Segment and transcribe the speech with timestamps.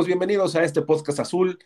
[0.00, 1.58] Bienvenidos a este podcast azul.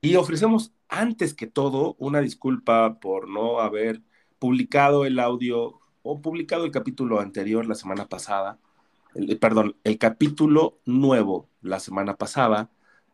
[0.00, 4.00] Y ofrecemos antes que todo una disculpa por no haber
[4.38, 8.58] publicado el audio o publicado el capítulo anterior la semana pasada,
[9.14, 12.70] el- perdón, el capítulo nuevo la semana pasada,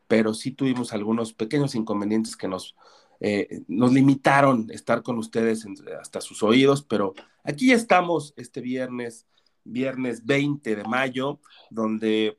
[0.08, 2.76] pero sí tuvimos algunos pequeños inconvenientes que nos,
[3.20, 5.66] eh, nos limitaron estar con ustedes
[6.00, 7.12] hasta sus oídos, pero
[7.44, 9.26] aquí estamos este viernes,
[9.64, 12.38] viernes 20 de mayo, donde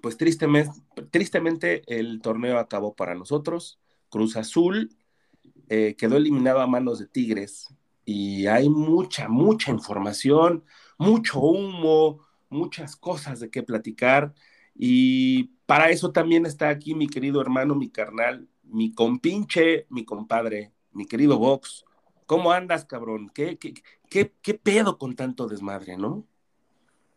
[0.00, 3.80] pues tristemente, el torneo acabó para nosotros.
[4.08, 4.96] Cruz Azul
[5.68, 7.68] eh, quedó eliminado a manos de Tigres
[8.04, 10.64] y hay mucha, mucha información,
[10.98, 12.20] mucho humo,
[12.50, 14.34] muchas cosas de qué platicar.
[14.74, 20.72] Y para eso también está aquí mi querido hermano, mi carnal, mi compinche, mi compadre,
[20.92, 21.84] mi querido Vox.
[22.26, 23.30] ¿Cómo andas, cabrón?
[23.34, 23.74] ¿Qué, qué,
[24.08, 26.26] qué, qué pedo con tanto desmadre, no?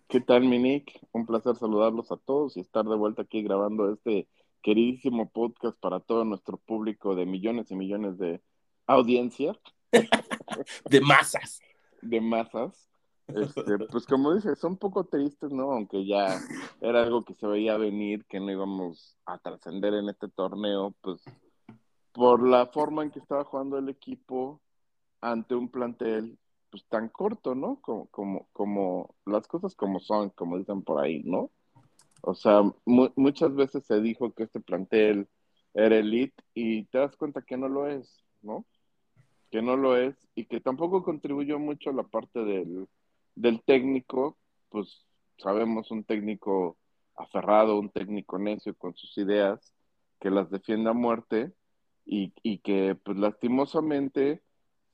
[0.07, 1.01] ¿Qué tal, Minik?
[1.11, 4.29] Un placer saludarlos a todos y estar de vuelta aquí grabando este
[4.61, 8.41] queridísimo podcast para todo nuestro público de millones y millones de
[8.85, 9.59] audiencia,
[10.89, 11.59] De masas.
[12.01, 12.89] de masas.
[13.27, 15.73] Este, pues como dices, son un poco tristes, ¿no?
[15.73, 16.39] Aunque ya
[16.79, 21.21] era algo que se veía venir, que no íbamos a trascender en este torneo, pues
[22.13, 24.61] por la forma en que estaba jugando el equipo
[25.19, 27.79] ante un plantel pues tan corto, ¿no?
[27.81, 31.51] Como, como, como las cosas como son, como dicen por ahí, ¿no?
[32.21, 35.27] O sea, mu- muchas veces se dijo que este plantel
[35.73, 38.65] era elite y te das cuenta que no lo es, ¿no?
[39.51, 42.87] Que no lo es y que tampoco contribuyó mucho la parte del,
[43.35, 44.37] del técnico,
[44.69, 45.05] pues
[45.37, 46.77] sabemos un técnico
[47.15, 49.73] aferrado, un técnico necio con sus ideas,
[50.19, 51.53] que las defiende a muerte
[52.05, 54.41] y, y que pues lastimosamente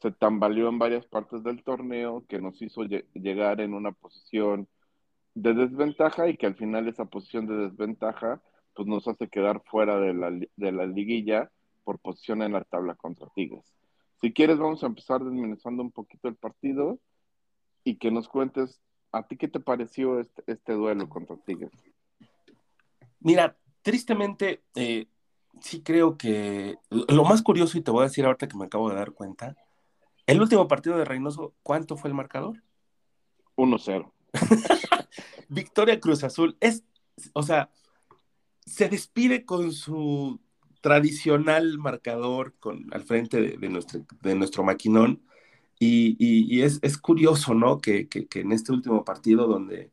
[0.04, 4.68] se tambaleó en varias partes del torneo, que nos hizo lle- llegar en una posición
[5.34, 8.42] de desventaja y que al final esa posición de desventaja
[8.76, 11.50] pues nos hace quedar fuera de la, de la liguilla
[11.86, 13.74] por posición en la tabla contra Tigres.
[14.20, 17.00] Si quieres vamos a empezar desmenuzando un poquito el partido
[17.86, 18.82] y que nos cuentes
[19.12, 21.72] a ti qué te pareció este, este duelo contra Tigres.
[23.22, 25.08] Mira, tristemente, eh,
[25.62, 28.90] sí creo que lo más curioso, y te voy a decir ahorita que me acabo
[28.90, 29.56] de dar cuenta,
[30.28, 32.62] el último partido de Reynoso, ¿cuánto fue el marcador?
[33.56, 34.12] 1-0.
[35.50, 36.58] Victoria Cruz Azul.
[36.60, 36.84] Es,
[37.34, 37.70] o sea,
[38.66, 40.40] se despide con su
[40.82, 45.22] tradicional marcador con, al frente de, de nuestro, de nuestro maquinón.
[45.80, 47.80] Y, y- y es, es curioso, ¿no?
[47.80, 49.92] Que, que- que en este último partido donde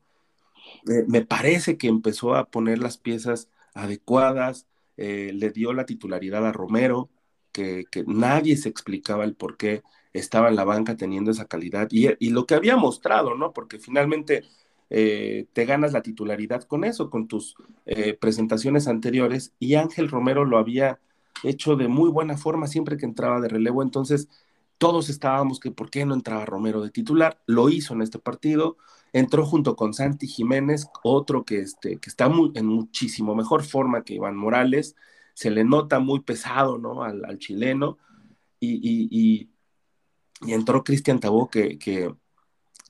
[0.89, 4.67] eh, me parece que empezó a poner las piezas adecuadas,
[4.97, 7.09] eh, le dio la titularidad a Romero,
[7.53, 9.83] que, que nadie se explicaba el por qué
[10.13, 13.53] estaba en la banca teniendo esa calidad y, y lo que había mostrado, ¿no?
[13.53, 14.45] Porque finalmente
[14.91, 17.55] eh, te ganas la titularidad con eso, con tus
[17.87, 20.99] eh, presentaciones anteriores y Ángel Romero lo había
[21.45, 24.29] hecho de muy buena forma siempre que entraba de relevo, entonces
[24.79, 28.79] todos estábamos que por qué no entraba Romero de titular, lo hizo en este partido,
[29.13, 34.15] entró junto con Santi Jiménez, otro que, este, que está en muchísimo mejor forma que
[34.15, 34.97] Iván Morales,
[35.35, 37.03] se le nota muy pesado, ¿no?
[37.03, 37.99] Al, chileno,
[38.59, 39.51] y,
[40.41, 42.15] y entró Cristian Tabó, que, que,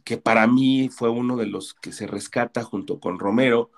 [0.05, 3.70] que, para mí fue uno de los que se rescata junto con Romero,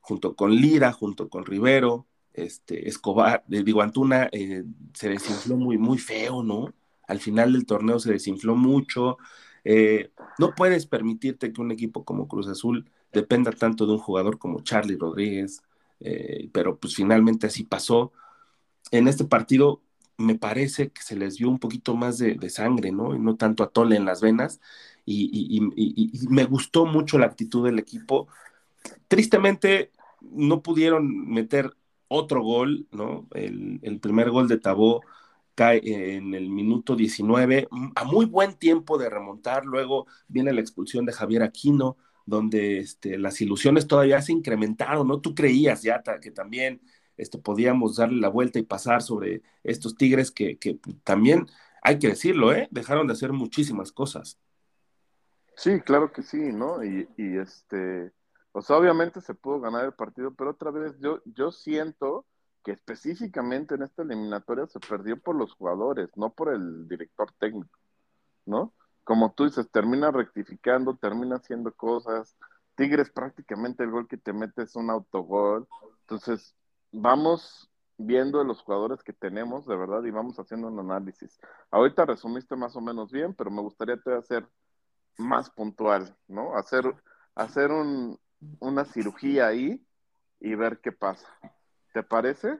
[0.00, 4.64] junto con Lira, junto con Rivero, este, Escobar, eh, digo, Antuna eh,
[4.94, 6.72] se desinfló muy, muy feo, ¿no?
[7.06, 9.18] Al final del torneo se desinfló mucho.
[9.64, 14.38] Eh, no puedes permitirte que un equipo como Cruz Azul dependa tanto de un jugador
[14.38, 15.62] como Charlie Rodríguez,
[16.52, 18.12] pero pues finalmente así pasó.
[18.90, 19.82] En este partido
[20.20, 23.14] me parece que se les dio un poquito más de, de sangre, ¿no?
[23.14, 24.60] Y no tanto atole en las venas.
[25.06, 25.60] y,
[26.28, 28.28] me gustó mucho la actitud del equipo.
[29.08, 31.74] Tristemente, no pudieron meter
[32.08, 33.26] otro gol, ¿no?
[33.34, 35.02] El, el primer gol de Tabó
[35.54, 35.80] cae
[36.16, 41.12] en el minuto 19, a muy buen tiempo de remontar, luego viene la expulsión de
[41.12, 45.20] Javier Aquino, donde este, las ilusiones todavía se incrementaron, ¿no?
[45.20, 46.80] Tú creías ya que también
[47.16, 51.46] este, podíamos darle la vuelta y pasar sobre estos Tigres que, que también,
[51.82, 52.68] hay que decirlo, ¿eh?
[52.70, 54.38] Dejaron de hacer muchísimas cosas.
[55.56, 56.82] Sí, claro que sí, ¿no?
[56.84, 58.12] Y, y este,
[58.52, 62.26] o sea, obviamente se pudo ganar el partido, pero otra vez yo, yo siento
[62.64, 67.78] que específicamente en esta eliminatoria se perdió por los jugadores, no por el director técnico,
[68.44, 68.74] ¿no?
[69.04, 72.36] Como tú dices, termina rectificando, termina haciendo cosas.
[72.74, 75.66] Tigres prácticamente el gol que te mete es un autogol.
[76.02, 76.54] Entonces,
[76.92, 81.38] vamos viendo los jugadores que tenemos, de verdad, y vamos haciendo un análisis.
[81.70, 84.48] Ahorita resumiste más o menos bien, pero me gustaría te hacer
[85.18, 86.56] más puntual, ¿no?
[86.56, 86.84] Hacer,
[87.34, 88.18] hacer un,
[88.58, 89.84] una cirugía ahí
[90.40, 91.28] y ver qué pasa.
[91.92, 92.58] ¿Te parece?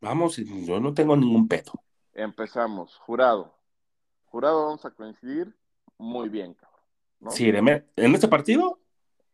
[0.00, 1.72] Vamos, yo no tengo ningún pedo.
[2.12, 2.96] Empezamos.
[2.98, 3.54] Jurado.
[4.24, 5.54] Jurado, vamos a coincidir
[5.96, 6.80] muy bien, cabrón.
[7.20, 7.30] ¿no?
[7.30, 8.81] Sí, ¿en este partido?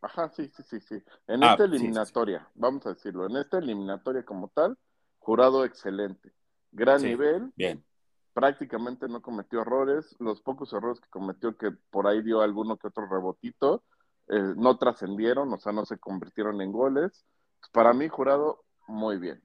[0.00, 1.02] Ajá, sí, sí, sí, sí.
[1.26, 4.78] En ah, esta eliminatoria, vamos a decirlo, en esta eliminatoria como tal,
[5.18, 6.32] jurado excelente.
[6.70, 7.52] Gran nivel.
[7.56, 7.84] Bien.
[8.32, 10.14] Prácticamente no cometió errores.
[10.20, 13.82] Los pocos errores que cometió, que por ahí dio alguno que otro rebotito,
[14.28, 17.24] eh, no trascendieron, o sea, no se convirtieron en goles.
[17.72, 19.42] Para mí, jurado, muy bien.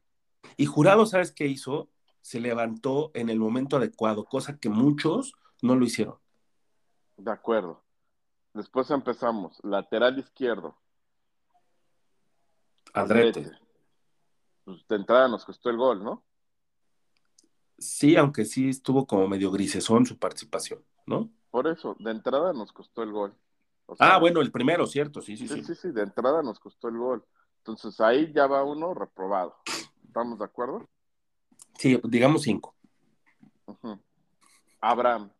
[0.57, 1.89] Y Jurado, ¿sabes qué hizo?
[2.21, 6.17] Se levantó en el momento adecuado, cosa que muchos no lo hicieron.
[7.17, 7.82] De acuerdo.
[8.53, 9.59] Después empezamos.
[9.63, 10.77] Lateral izquierdo.
[12.93, 13.51] Andrete.
[14.63, 16.23] Pues de entrada nos costó el gol, ¿no?
[17.77, 21.29] Sí, aunque sí estuvo como medio grisesón su participación, ¿no?
[21.49, 23.35] Por eso, de entrada nos costó el gol.
[23.99, 25.55] ah, bueno, el primero, cierto, sí, sí, sí.
[25.55, 27.25] Sí, sí, sí, de entrada nos costó el gol.
[27.57, 29.57] Entonces ahí ya va uno reprobado.
[30.05, 30.87] ¿Estamos de acuerdo?
[31.77, 32.75] Sí, digamos cinco.
[34.79, 35.31] Abraham.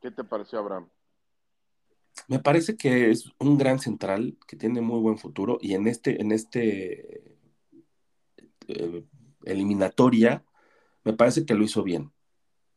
[0.00, 0.88] ¿Qué te pareció Abraham?
[2.28, 6.20] Me parece que es un gran central que tiene muy buen futuro y en este,
[6.20, 7.36] en este
[8.68, 9.04] eh,
[9.44, 10.44] eliminatoria
[11.04, 12.12] me parece que lo hizo bien,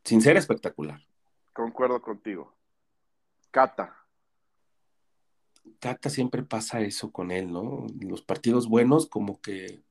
[0.04, 1.00] sin ser espectacular.
[1.52, 2.54] Concuerdo contigo.
[3.50, 3.96] Cata.
[5.80, 7.86] Cata siempre pasa eso con él, ¿no?
[8.00, 9.82] Los partidos buenos como que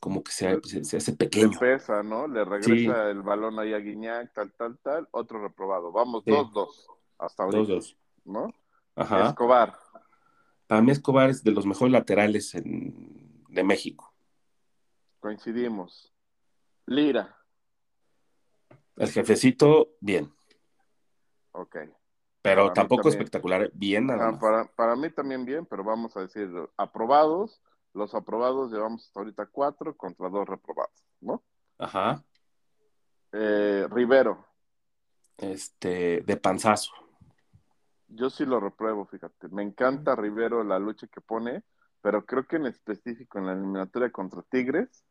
[0.00, 0.48] como que se,
[0.96, 1.50] hace pequeño.
[1.52, 2.28] Le pesa, ¿no?
[2.28, 5.90] Le regresa el balón ahí a Guiñac, tal, tal, tal, otro reprobado.
[5.90, 6.88] Vamos, dos, dos,
[7.18, 7.58] hasta ahorita.
[7.58, 7.96] Dos, dos.
[8.24, 8.52] ¿No?
[8.96, 9.28] Ajá.
[9.28, 9.78] Escobar.
[10.66, 14.12] Para mí Escobar es de los mejores laterales de México.
[15.20, 16.12] Coincidimos.
[16.86, 17.36] Lira.
[18.96, 20.32] El jefecito, bien.
[21.52, 21.76] Ok.
[22.42, 26.48] Pero tampoco espectacular, bien nada ah, Para, para mí también bien, pero vamos a decir,
[26.76, 27.60] aprobados,
[27.92, 31.42] los aprobados llevamos hasta ahorita cuatro contra dos reprobados, ¿no?
[31.78, 32.24] Ajá.
[33.32, 34.46] Eh, Rivero.
[35.36, 36.92] Este, de panzazo.
[38.08, 39.48] Yo sí lo repruebo, fíjate.
[39.48, 41.64] Me encanta Rivero la lucha que pone,
[42.00, 45.04] pero creo que en específico en la eliminatoria contra Tigres,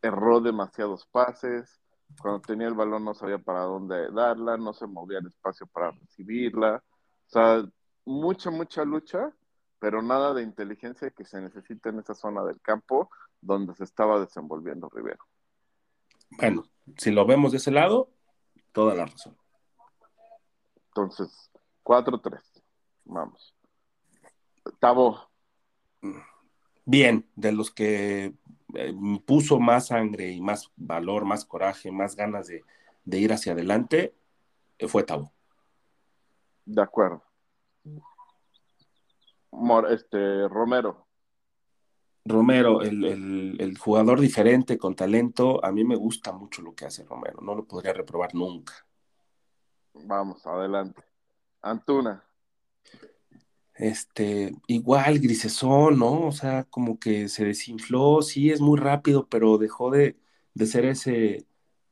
[0.00, 1.80] erró demasiados pases,
[2.20, 5.90] cuando tenía el balón no sabía para dónde darla, no se movía el espacio para
[5.90, 6.82] recibirla.
[7.26, 7.64] O sea,
[8.04, 9.32] mucha, mucha lucha,
[9.78, 13.10] pero nada de inteligencia que se necesita en esa zona del campo
[13.40, 15.24] donde se estaba desenvolviendo Rivero.
[16.30, 16.64] Bueno,
[16.96, 18.10] si lo vemos de ese lado,
[18.72, 19.36] toda la razón.
[20.88, 21.50] Entonces,
[21.84, 22.40] 4-3.
[23.04, 23.54] Vamos.
[24.80, 25.30] Tabo.
[26.84, 28.34] Bien, de los que
[28.74, 32.64] eh, puso más sangre y más valor, más coraje, más ganas de,
[33.18, 34.14] ir hacia adelante,
[34.78, 35.32] eh, fue Tabo.
[36.64, 37.22] De acuerdo.
[39.90, 41.06] este, Romero.
[42.26, 47.40] Romero, el, jugador diferente, con talento, a mí me gusta mucho lo que hace Romero,
[47.42, 48.72] no lo podría reprobar nunca.
[49.92, 51.02] Vamos, adelante.
[51.64, 52.22] Antuna
[53.74, 56.26] este, igual grisesón, ¿no?
[56.26, 60.16] O sea, como que se desinfló, sí, es muy rápido, pero dejó de,
[60.64, 61.46] ser ese,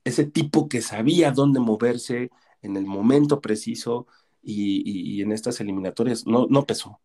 [0.04, 2.30] ese tipo que sabía dónde moverse
[2.62, 4.06] en el momento preciso
[4.42, 7.00] y, en estas eliminatorias no, no pesó.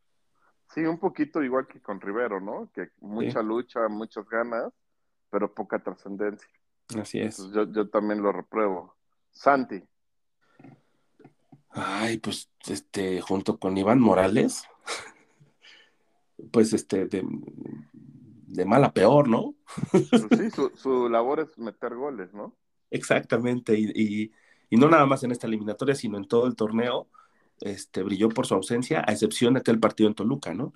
[0.73, 2.69] Sí, un poquito igual que con Rivero, ¿no?
[2.71, 4.71] Que mucha lucha, muchas ganas,
[5.31, 6.47] pero poca trascendencia.
[6.99, 7.37] Así es.
[7.51, 8.95] yo, yo también lo repruebo.
[9.31, 9.83] Santi.
[11.69, 14.63] Ay, pues, este, junto con Iván Morales,
[16.51, 17.23] pues, este, de,
[18.47, 19.55] de mal a peor, ¿no?
[19.91, 22.55] Pues sí, su, labor es meter goles, ¿no?
[22.89, 24.31] Exactamente, y,
[24.69, 27.07] y, no nada más en esta eliminatoria, sino en todo el torneo.
[27.61, 30.73] este, brilló por su ausencia, a excepción de aquel partido en Toluca, ¿no?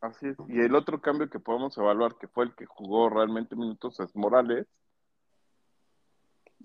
[0.00, 0.36] Así es.
[0.48, 4.16] Y el otro cambio que podemos evaluar, que fue el que jugó realmente minutos, es
[4.16, 4.66] Morales.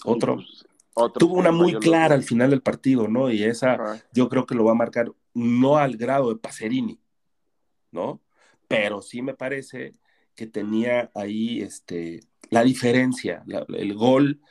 [0.04, 0.36] Otro.
[0.36, 3.30] Pues, otro Tuvo una muy clara al final del partido, ¿no?
[3.32, 3.78] Y esa
[4.14, 7.00] yo creo que lo va a marcar no al grado de Pacerini,
[7.92, 8.22] ¿no?
[8.68, 9.94] Pero sí me parece
[10.36, 14.42] que tenía ahí este, la diferencia, la- el gol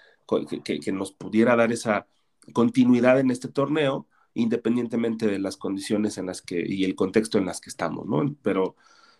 [0.62, 2.06] que- que nos pudiera dar esa
[2.52, 7.46] continuidad en este torneo, independientemente de las condiciones en las que y el contexto en
[7.46, 8.34] las que estamos, ¿no?
[8.42, 8.76] Pero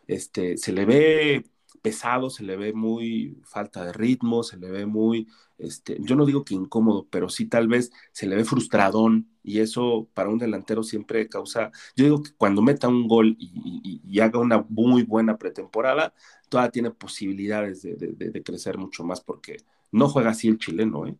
[0.07, 1.45] este, se le ve
[1.85, 6.27] pesado, se le ve muy falta de ritmo, se le ve muy, este, yo no
[6.27, 10.39] digo que incómodo, pero sí tal vez se le ve frustradón y eso para un
[10.39, 13.53] delantero siempre causa, yo digo que cuando meta un gol y,
[13.85, 16.15] y- y haga una muy buena pretemporada,
[16.49, 19.59] todavía tiene posibilidades de, de- de- de crecer mucho más porque
[19.93, 21.17] no juega así el chileno, ¿eh?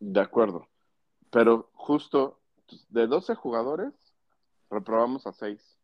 [0.00, 0.68] De acuerdo.
[1.30, 2.40] Pero justo
[2.90, 3.94] de 12 jugadores,
[4.70, 5.78] reprobamos a 6.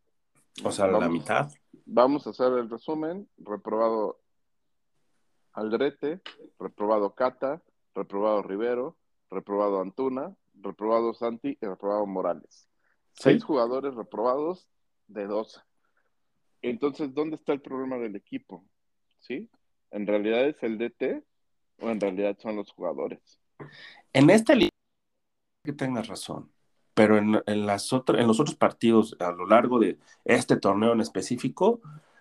[0.65, 1.51] O sea, la mitad.
[1.85, 3.29] Vamos a hacer el resumen.
[3.39, 4.21] Reprobado
[5.53, 6.21] Aldrete,
[6.59, 7.63] reprobado Cata,
[7.95, 8.97] reprobado Rivero,
[9.31, 12.69] reprobado Antuna, reprobado Santi y reprobado Morales.
[13.13, 14.69] Seis jugadores reprobados
[15.07, 15.61] de 12.
[16.63, 18.65] Entonces, ¿dónde está el problema del equipo?
[19.19, 19.51] ¿Sí?
[19.91, 21.25] ¿En realidad es el DT
[21.81, 23.39] o en realidad son los jugadores?
[24.13, 24.71] En esta liga
[25.65, 26.52] que tengas razón,
[26.95, 30.93] pero en, en las otras, en los otros partidos a lo largo de este torneo
[30.93, 31.81] en específico,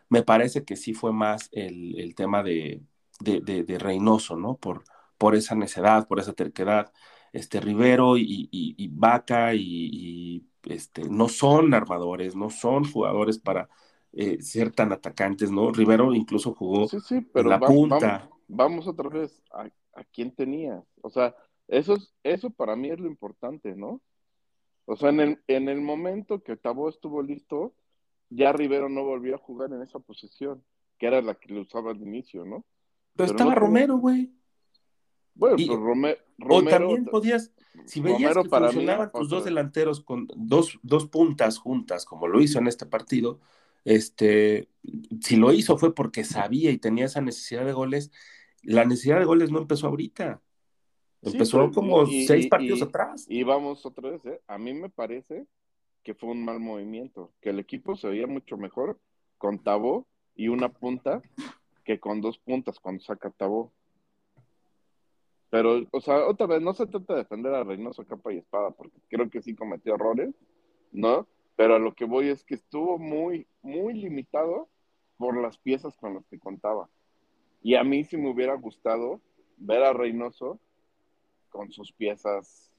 [0.09, 2.81] me parece que sí fue más el, el tema de,
[3.19, 4.57] de, de- de Reynoso, ¿no?
[4.57, 4.83] Por,
[5.17, 6.91] por esa necedad, por esa terquedad.
[7.33, 13.37] Este Rivero y, y- y Vaca y, y, este, no son armadores, no son jugadores
[13.39, 13.69] para
[14.13, 15.71] eh, ser tan atacantes, ¿no?
[15.71, 18.27] Rivero incluso jugó Sí, sí, pero la va- punta.
[18.27, 20.83] Vamos, vamos otra vez a, a quién tenías.
[21.01, 21.35] O sea,
[21.67, 24.01] eso, es- eso para mí es lo importante, ¿no?
[24.85, 27.73] O sea, en el, en el momento que Tabó estuvo listo,
[28.29, 30.63] ya Rivero no volvió a jugar en esa posición,
[30.97, 32.65] que era la que le usaba al inicio, ¿no?
[33.13, 34.31] pero pero estaba no Romero, güey.
[35.35, 37.51] Bueno, Y- pues Rome- O Romero, también podías,
[37.85, 42.05] si veías Romero que para mí, funcionaban tus dos delanteros con dos, dos puntas juntas,
[42.05, 43.39] como lo hizo en este partido,
[43.85, 44.69] este,
[45.21, 48.11] si lo hizo fue porque sabía y tenía esa necesidad de goles.
[48.63, 50.41] La necesidad de goles no empezó ahorita,
[51.21, 53.25] empezó pero- como y- seis y- partidos y- atrás.
[53.29, 54.41] Y vamos otra vez, ¿eh?
[54.47, 55.45] A mí me parece
[56.03, 58.99] que fue un mal movimiento, que el equipo se veía mucho mejor
[59.37, 61.21] con Tabó y una punta
[61.83, 63.71] que con dos puntas cuando saca Tabó.
[65.49, 68.71] Pero, o sea, otra vez, no se trata de defender a Reynoso capa y espada,
[68.71, 70.33] porque creo que sí cometió errores,
[70.91, 71.27] ¿no?
[71.57, 74.69] Pero a lo que voy es que estuvo muy, muy limitado
[75.17, 76.89] por las piezas con las que contaba.
[77.61, 79.19] Y a mí sí me hubiera gustado
[79.57, 80.59] ver a Reynoso
[81.51, 82.71] con sus piezas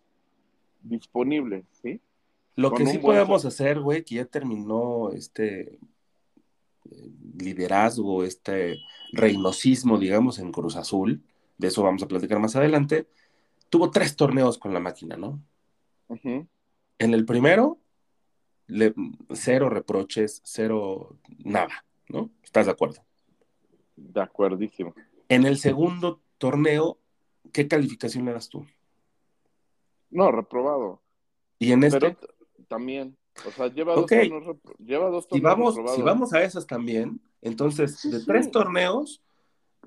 [0.83, 2.01] disponibles, ¿sí?
[2.57, 5.79] Lo con que sí podemos hacer, güey, que ya terminó este
[6.91, 8.79] eh, liderazgo, este
[9.13, 11.23] reinosismo, digamos, en Cruz Azul,
[11.59, 13.07] de eso vamos a platicar más adelante,
[13.71, 15.41] tuvo tres torneos con la máquina, ¿no?
[16.99, 17.79] En el primero,
[18.67, 18.95] le-
[19.31, 22.31] cero reproches, cero nada, ¿no?
[22.43, 23.05] ¿Estás de acuerdo?
[23.97, 24.95] De acuerdísimo.
[25.29, 26.99] En el segundo torneo,
[27.53, 28.67] ¿qué calificación le das tú?
[30.11, 31.01] No, reprobado.
[31.59, 32.19] Y en este, Pero
[32.69, 35.97] también, o sea, lleva dos torneos, lleva dos si torneos vamos, reprobados.
[35.97, 38.27] si vamos a esas también, entonces, Sí, de sí.
[38.27, 39.23] tres torneos,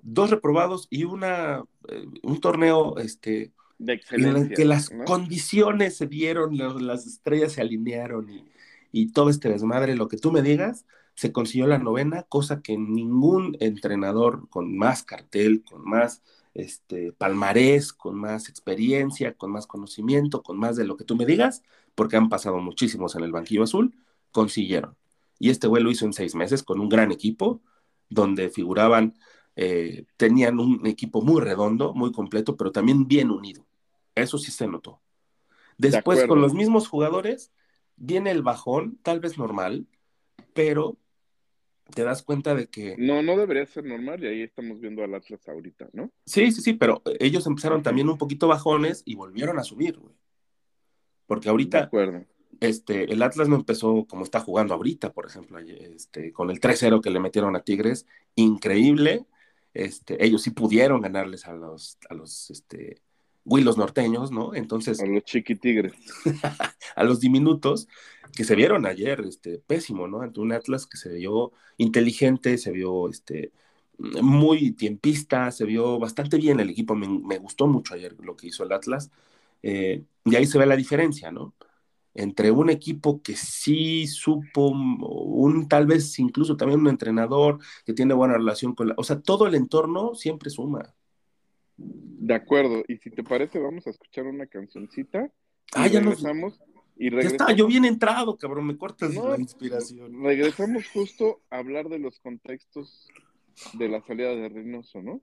[0.02, 5.06] dos reprobados y una, eh, un torneo este, de en el que las ¿no?
[5.06, 8.46] condiciones se dieron, lo- las estrellas se alinearon y,
[8.92, 10.86] y todo este desmadre, lo que tú me digas,
[11.16, 16.22] se consiguió la novena, cosa que ningún entrenador con más cartel, con más
[16.56, 21.26] este, palmarés, con más experiencia, con más conocimiento, con más de lo que tú me
[21.26, 21.62] digas,
[21.94, 23.94] porque han pasado muchísimos en el banquillo azul,
[24.32, 24.96] consiguieron.
[25.38, 27.62] Y este güey lo hizo en seis meses con un gran equipo,
[28.10, 29.16] donde figuraban,
[29.58, 33.68] eh, tenían un equipo muy redondo, muy completo, pero también bien unido.
[34.16, 35.02] Eso sí se notó.
[35.78, 37.52] Después, con los mismos jugadores,
[37.98, 39.88] viene el bajón, tal vez normal,
[40.54, 40.98] pero
[41.94, 45.14] te das cuenta de que No, no debería ser normal y ahí estamos viendo al
[45.14, 46.12] Atlas ahorita, ¿no?
[46.26, 50.16] sí, sí, sí, pero ellos empezaron también un poquito bajones y volvieron a subir, güey.
[51.28, 52.26] Porque De ahorita acuerdo.
[52.60, 57.02] este, el Atlas no empezó como está jugando ahorita, por ejemplo, este, con el 3-0
[57.02, 59.26] que le metieron a Tigres, increíble.
[59.74, 63.02] Este, ellos sí pudieron ganarles a los, a los este,
[63.46, 64.56] Willos norteños, ¿no?
[64.56, 65.94] Entonces, A los chiquitigres.
[66.96, 67.88] a los diminutos
[68.36, 70.22] que se vieron ayer, este, pésimo, ¿no?
[70.22, 73.52] Ante un Atlas que se vio inteligente, se vio este,
[73.98, 78.48] muy tiempista, se vio bastante bien el equipo, me, me gustó mucho ayer lo que
[78.48, 79.12] hizo el Atlas,
[79.64, 81.54] eh, y ahí se ve la diferencia, ¿no?
[82.16, 88.14] entre un equipo que sí supo, un tal vez incluso también un entrenador que tiene
[88.14, 90.96] buena relación con la, o sea, todo el entorno siempre suma.
[92.18, 95.32] De acuerdo, y si te parece, vamos a escuchar una cancioncita.
[95.74, 96.60] Ah, ya nos- regresamos.
[96.98, 100.24] Y Ya regresamos, está, yo bien entrado, cabrón, me cortas No, la inspiración.
[100.24, 103.10] regresamos justo a hablar de los contextos
[103.74, 105.22] de la salida de Reynoso, ¿no?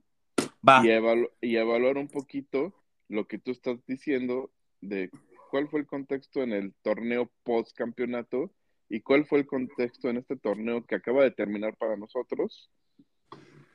[0.67, 2.73] Va, y, evalu- y evaluar un poquito
[3.09, 5.09] lo que tú estás diciendo de
[5.49, 8.51] cuál fue el contexto en el torneo post campeonato
[8.87, 12.69] y cuál fue el contexto en este torneo que acaba de terminar para nosotros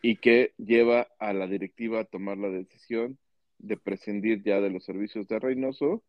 [0.03, 3.19] y que lleva a la directiva a tomar la decisión
[3.59, 6.03] de prescindir ya de los servicios de Reynoso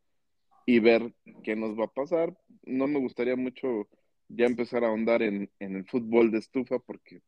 [0.65, 2.37] y ver qué nos va a pasar.
[2.63, 3.87] No me gustaría mucho
[4.27, 7.21] ya empezar a ahondar en, en el fútbol de estufa porque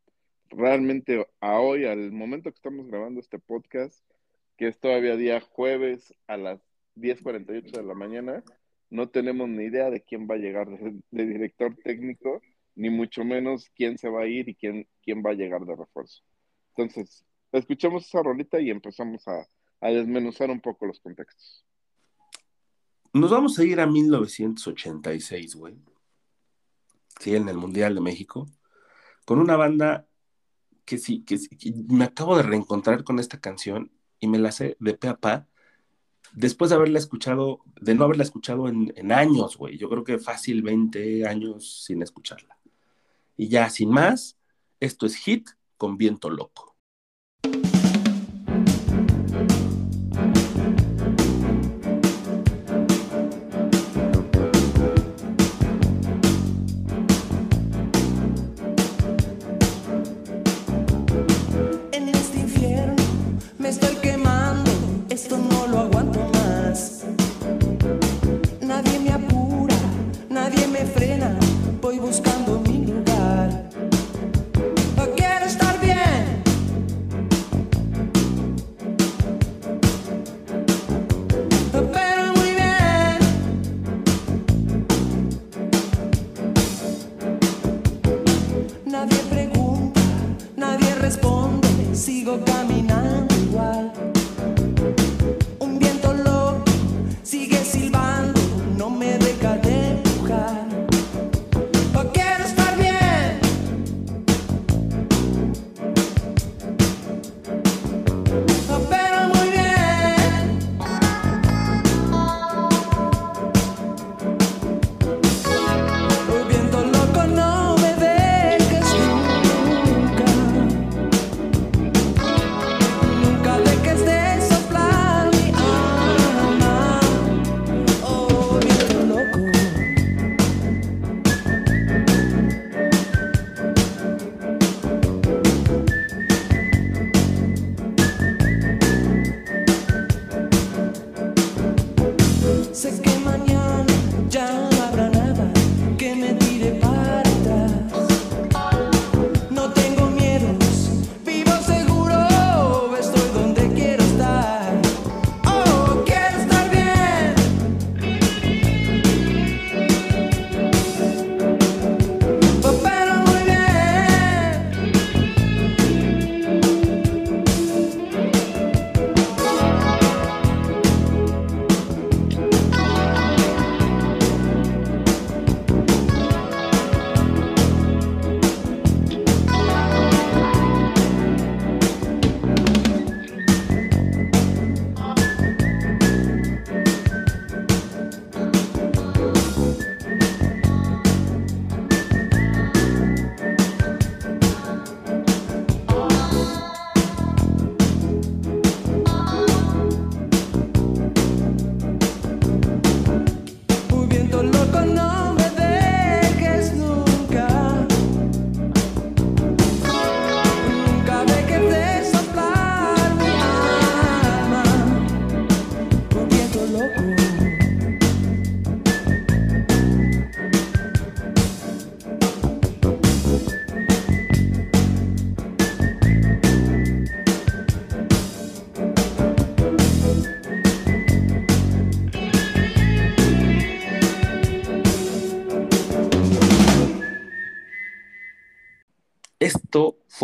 [0.50, 4.03] realmente a hoy, al momento que estamos grabando este podcast,
[4.58, 6.62] que es todavía día jueves a las
[6.96, 8.44] 10.48 de la mañana,
[8.89, 12.41] no tenemos ni idea de quién va a llegar de, de director técnico,
[12.75, 15.75] ni mucho menos quién se va a ir y quién, quién va a llegar de
[15.75, 16.22] refuerzo.
[16.75, 19.48] Entonces, escuchamos esa rolita y empezamos a,
[19.82, 21.66] desmenuzar un poco los contextos.
[23.13, 25.75] nos vamos a ir a 1986, güey.
[27.20, 28.48] Sí, en el Mundial de México,
[29.25, 30.08] con una banda
[30.86, 34.78] que sí, que, sí- me acabo de reencontrar con esta canción y me la sé
[34.80, 35.48] de pe a pa,
[36.34, 39.78] después de haberla escuchado, de no haberla escuchado en, en años, güey.
[39.78, 42.58] Yo creo que fácil 20 años sin escucharla.
[43.36, 44.38] Y ya, sin más,
[44.80, 45.50] esto es Hit
[45.82, 46.71] con Viento Loco.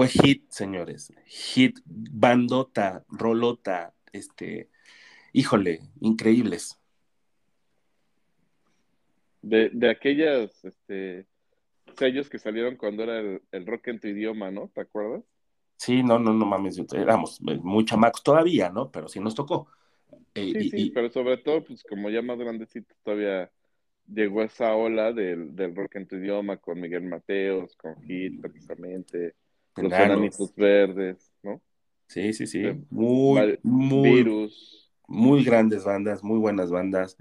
[0.09, 1.11] Fue hit, señores.
[1.25, 4.69] Hit, bandota, rolota, este,
[5.33, 6.79] híjole, increíbles.
[9.41, 11.25] De, de aquellas este,
[11.97, 14.69] sellos que salieron cuando era el, el rock en tu idioma, ¿no?
[14.73, 15.23] ¿Te acuerdas?
[15.77, 18.91] Sí, no, no, no mames, éramos muy chamacos todavía, ¿no?
[18.91, 19.69] Pero sí nos tocó.
[20.33, 23.51] Eh, Sí, y- sí, y- pero sobre todo, pues como ya más grandecito, todavía
[24.07, 29.35] llegó esa ola del, del rock en tu idioma con Miguel Mateos, con Hit, precisamente,
[29.83, 30.13] los.
[30.13, 31.61] Enanitos Verdes, ¿no?
[32.07, 32.59] Sí, sí, sí.
[32.65, 34.91] Eh, Muy, Virus.
[35.07, 37.17] muy grandes bandas, muy buenas bandas.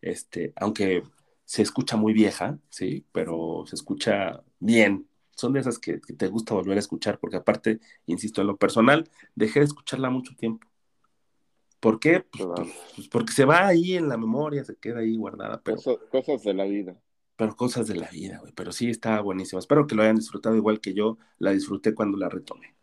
[0.00, 1.02] Este, aunque
[1.44, 5.06] se escucha muy vieja, sí, pero se escucha bien.
[5.36, 8.56] Son de esas que, que te gusta volver a escuchar, porque aparte, insisto, en lo
[8.56, 10.66] personal, dejé de escucharla mucho tiempo.
[11.80, 12.20] ¿Por qué?
[12.20, 12.54] Pues, Claro.
[12.64, 15.96] pues, pues porque se va ahí en la memoria, se queda ahí guardada, pero, Cosas,
[16.10, 16.94] cosas de la vida.
[17.40, 18.52] Pero cosas de la vida, güey.
[18.54, 19.58] Pero sí está buenísima.
[19.60, 22.74] Espero que lo hayan disfrutado igual que yo la disfruté cuando la retomé.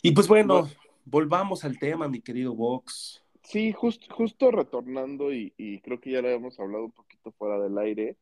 [0.00, 0.68] Y pues bueno, No.
[1.04, 3.22] volvamos al tema, mi querido Vox.
[3.42, 7.58] Sí, just- justo retornando, y, y creo que ya lo habíamos hablado un poquito fuera
[7.58, 8.16] del aire,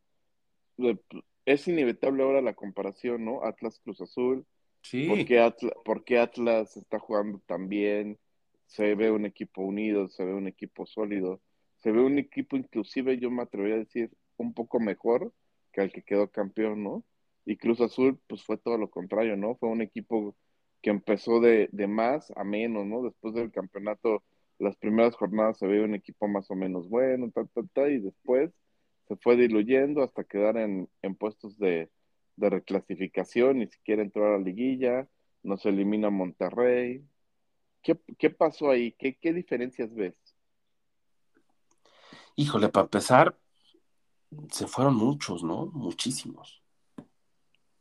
[1.45, 3.45] es inevitable ahora la comparación, ¿no?
[3.45, 4.47] Atlas Cruz Azul,
[4.83, 5.07] Sí.
[5.09, 8.19] ¿por qué Atlas, por qué Atlas está jugando tan bien?
[8.67, 11.41] Se ve un equipo unido, se ve un equipo sólido,
[11.77, 15.33] se ve un equipo inclusive, yo me atrevería a decir, un poco mejor
[15.73, 17.05] que el que quedó campeón, ¿no?
[17.45, 19.57] Y Cruz Azul, pues fue todo lo contrario, ¿no?
[19.57, 20.37] Fue un equipo
[20.83, 23.03] que empezó de, de más a menos, ¿no?
[23.03, 24.23] Después del campeonato,
[24.59, 27.99] las primeras jornadas se veía un equipo más o menos bueno, ta, ta, ta, y
[28.01, 28.53] después
[29.09, 31.91] se fue diluyendo hasta quedar en, en puestos de,
[32.37, 35.09] de reclasificación, ni siquiera entró a la liguilla,
[35.43, 37.05] nos elimina Monterrey.
[37.83, 38.93] ¿Qué, qué pasó ahí?
[38.99, 40.17] ¿Qué, qué diferencias ves?
[42.35, 43.37] Híjole, para empezar,
[44.51, 45.67] se fueron muchos, ¿no?
[45.67, 46.63] Muchísimos.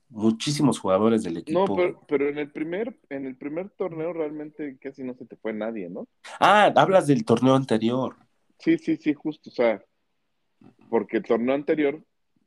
[0.09, 1.67] Muchísimos jugadores del equipo.
[1.67, 5.35] No, pero, pero en el primer, en el primer torneo realmente casi no se te
[5.35, 6.07] fue nadie, ¿no?
[6.39, 8.15] Ah, hablas del torneo anterior.
[8.59, 9.83] Sí, sí, sí, justo, o sea,
[10.89, 12.01] porque el torneo anterior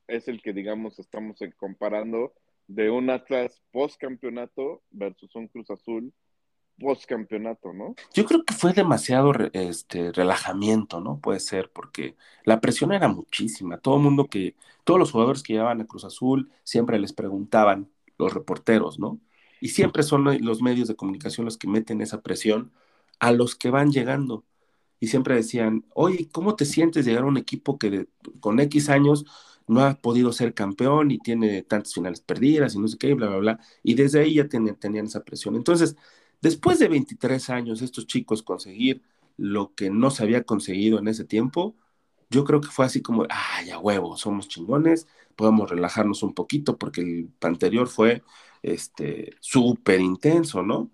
[0.07, 2.33] es el que, digamos, estamos comparando
[2.67, 6.13] de un Atlas post campeonato versus un Cruz Azul
[6.79, 7.95] post campeonato, ¿no?
[8.13, 11.19] Yo creo que fue demasiado re- este, relajamiento, ¿no?
[11.19, 13.77] Puede ser, porque la presión era muchísima.
[13.77, 17.89] Todo el mundo que, todos los jugadores que llevaban a Cruz Azul siempre les preguntaban,
[18.17, 19.19] los reporteros, ¿no?
[19.61, 22.71] Y siempre son los medios de comunicación los que meten esa presión
[23.19, 24.45] a los que van llegando.
[24.99, 28.07] Y siempre decían, oye, ¿cómo te sientes llegar a un equipo que
[28.39, 29.25] con X años
[29.67, 33.13] no ha podido ser campeón y tiene tantas finales perdidas y no sé qué, y
[33.13, 33.59] bla, bla, bla?
[33.83, 35.55] Y desde ahí ya tenían, tenían esa presión.
[35.55, 35.95] Entonces,
[36.41, 39.01] después de 23 años, estos chicos conseguir
[39.37, 41.75] lo que no se había conseguido en ese tiempo,
[42.29, 46.77] yo creo que fue así como, ah, ya huevo, somos chingones, podemos relajarnos un poquito
[46.77, 48.23] porque el anterior fue
[48.61, 50.89] este súper intenso, ¿no?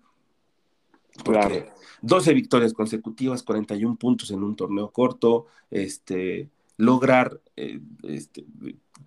[1.24, 1.74] Porque Claro.
[2.02, 8.44] 12 victorias consecutivas, 41 puntos en un torneo corto, este, lograr eh, este,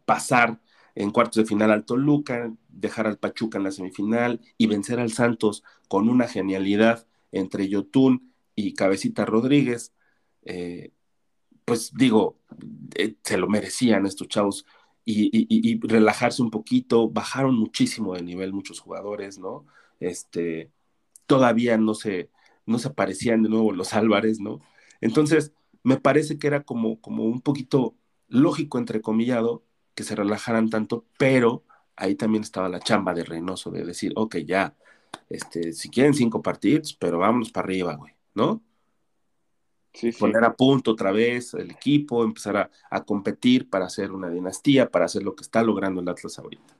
[0.06, 0.60] pasar
[0.96, 5.12] en cuartos de final al Toluca, dejar al Pachuca en la semifinal y vencer al
[5.12, 9.94] Santos con una genialidad entre Yotun y Cabecita Rodríguez,
[10.44, 10.92] eh,
[11.66, 12.40] pues digo,
[12.96, 14.66] eh, se lo merecían estos chavos
[15.06, 19.66] y, relajarse un poquito, bajaron muchísimo de nivel muchos jugadores, ¿no?
[20.00, 20.72] Este,
[21.26, 22.30] todavía no se,
[22.66, 24.62] no se aparecían de nuevo los Álvarez, ¿no?
[25.02, 27.96] Entonces, me parece que era como, como un poquito
[28.28, 29.64] lógico, entrecomillado,
[30.00, 31.66] que se relajaran tanto, pero
[31.98, 34.74] ahí también estaba la chamba de Reynoso de decir, ok, ya,
[35.28, 38.64] este, si quieren cinco partidos, pero vámonos para arriba, güey, ¿no?
[39.94, 40.18] Sí, sí.
[40.18, 44.90] Poner a punto otra vez el equipo, empezar a, a competir para hacer una dinastía,
[44.90, 46.78] para hacer lo que está logrando el Atlas ahorita.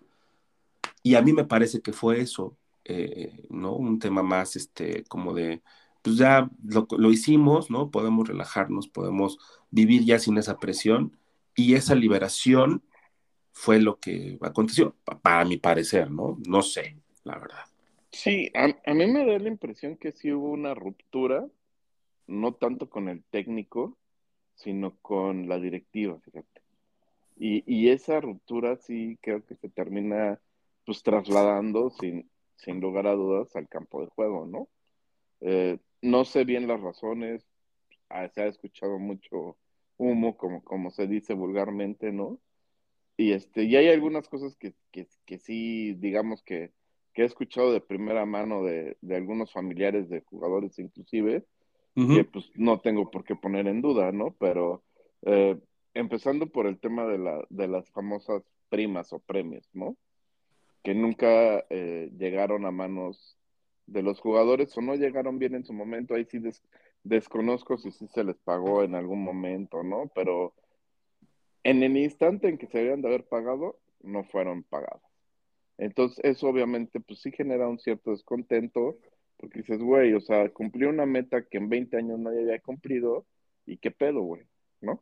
[1.04, 2.56] Y a mí me parece que fue eso,
[2.86, 3.76] eh, ¿no?
[3.76, 5.62] Un tema más, este, como de,
[6.02, 7.92] pues ya lo, lo hicimos, ¿no?
[7.92, 9.40] Podemos relajarnos, podemos
[9.72, 11.18] vivir ya sin esa presión
[11.54, 12.82] y esa liberación
[13.54, 16.38] fue lo que aconteció, pa- para mi parecer, ¿no?
[16.48, 17.66] No sé, la verdad.
[18.12, 21.48] Sí, a, a mí me da la impresión que sí hubo una ruptura,
[22.28, 23.98] no tanto con el técnico,
[24.56, 26.62] sino con la directiva, fíjate.
[27.38, 30.42] Y, y esa ruptura sí creo que se termina
[30.86, 34.70] pues trasladando sin, sin lugar a dudas al campo de juego, ¿no?
[35.42, 37.48] Eh, no sé bien las razones,
[38.10, 39.58] ah, se ha escuchado mucho
[39.98, 42.40] humo, como, como se dice vulgarmente, ¿no?
[43.20, 46.72] Y, este, y hay algunas cosas que, que, que sí, digamos que,
[47.14, 51.44] que he escuchado de primera mano de, de algunos familiares de jugadores inclusive,
[51.96, 54.34] que pues no tengo por qué poner en duda, ¿no?
[54.40, 54.84] Pero
[55.24, 55.60] eh,
[55.94, 59.98] empezando por el tema de, la, de las famosas primas o premios, ¿no?
[60.82, 63.38] Que nunca eh, llegaron a manos
[63.86, 66.64] de los jugadores o no llegaron bien en su momento, ahí sí des-
[67.04, 70.10] desconozco si sí se les pagó en algún momento, ¿no?
[70.16, 70.54] Pero
[71.70, 75.02] en el instante en que se debían de haber pagado, no fueron pagadas.
[75.78, 78.98] Entonces, eso obviamente, pues sí genera un cierto descontento,
[79.38, 83.26] porque dices, güey, o sea, cumplí una meta que en 20 años nadie había cumplido,
[83.66, 84.44] y qué pedo, güey,
[84.82, 85.02] ¿no?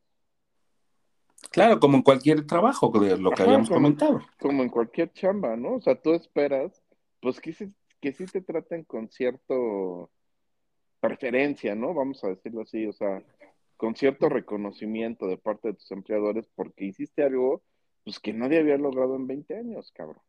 [1.52, 4.22] Claro, como en cualquier trabajo, de lo que Ajá, habíamos como- comentado.
[4.40, 5.76] Como en cualquier chamba, ¿no?
[5.76, 6.84] O sea, tú esperas,
[7.22, 10.12] pues que sí, que sí te traten con cierto
[11.00, 11.94] preferencia, ¿no?
[11.94, 13.24] Vamos a decirlo así, o sea,
[13.78, 17.64] con cierto reconocimiento de parte de tus empleadores porque hiciste algo,
[18.04, 20.22] pues que nadie había logrado en 20 años, cabrón.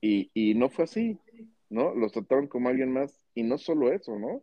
[0.00, 1.18] Y, y no fue así,
[1.68, 1.94] ¿no?
[1.94, 4.42] Los trataron como alguien más, y no solo eso, ¿no?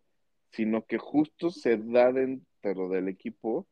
[0.51, 3.67] Sino que justo se da dentro del equipo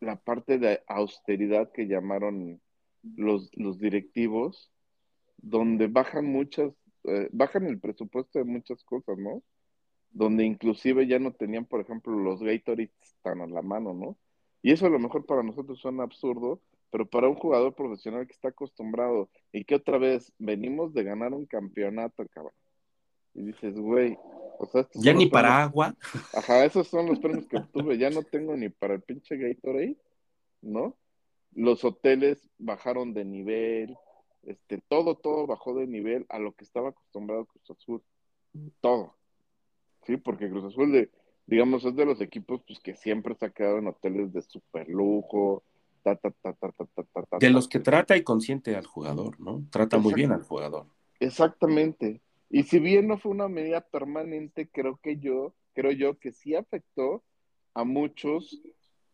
[0.00, 2.60] la parte de austeridad que llamaron
[3.16, 4.70] los, los directivos,
[5.36, 6.72] donde bajan muchas,
[7.04, 9.42] eh, bajan el presupuesto de muchas cosas, ¿no?
[10.10, 12.90] Donde inclusive ya no tenían, por ejemplo, los Gatorades
[13.22, 14.16] tan a la mano, ¿no?
[14.62, 18.32] Y eso a lo mejor para nosotros suena absurdo, pero para un jugador profesional que
[18.32, 22.54] está acostumbrado y que otra vez venimos de ganar un campeonato, cabrón.
[23.34, 24.16] Y dices, güey,
[24.58, 25.96] o sea, estos Ya ni para premios- agua.
[26.34, 27.98] Ajá, esos son los premios que obtuve.
[27.98, 29.96] Ya no tengo ni para el pinche Gatorade,
[30.62, 30.96] ¿no?
[31.54, 33.96] Los hoteles bajaron de nivel,
[34.44, 38.02] este, todo, todo bajó de nivel a lo que estaba acostumbrado Cruz Azul.
[38.80, 39.14] Todo.
[40.08, 41.10] Sí, porque Cruz Azul, de,
[41.46, 44.88] digamos, es de los equipos pues, que siempre se ha quedado en hoteles de super
[44.88, 45.62] lujo,
[46.02, 48.86] ta, ta, ta, ta, ta, ta, ta, ta, De los que trata y consiente al
[48.86, 49.66] jugador, ¿no?
[49.70, 50.86] Trata muy bien al jugador.
[51.20, 52.22] Exactamente.
[52.48, 56.54] Y si bien no fue una medida permanente, creo que yo, creo yo que sí
[56.54, 57.22] afectó
[57.74, 58.62] a muchos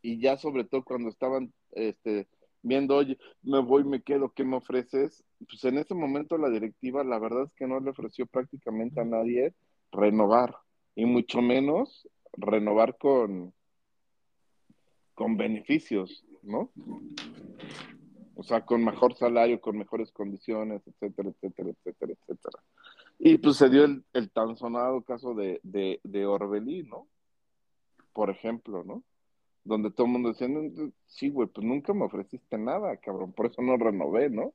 [0.00, 2.28] y ya sobre todo cuando estaban este,
[2.62, 5.24] viendo, oye, me voy, me quedo, ¿qué me ofreces?
[5.48, 9.04] Pues en ese momento la directiva, la verdad es que no le ofreció prácticamente a
[9.04, 9.54] nadie
[9.90, 10.54] renovar
[10.94, 13.52] y mucho menos renovar con,
[15.14, 16.70] con beneficios, ¿no?
[18.36, 22.62] O sea, con mejor salario, con mejores condiciones, etcétera, etcétera, etcétera, etcétera.
[23.18, 27.06] Y pues se dio el, el tan sonado caso de, de, de Orbelí, ¿no?
[28.12, 29.04] Por ejemplo, ¿no?
[29.62, 33.46] Donde todo el mundo decía, "No, sí, güey, pues nunca me ofreciste nada, cabrón, por
[33.46, 34.52] eso no renové, ¿no?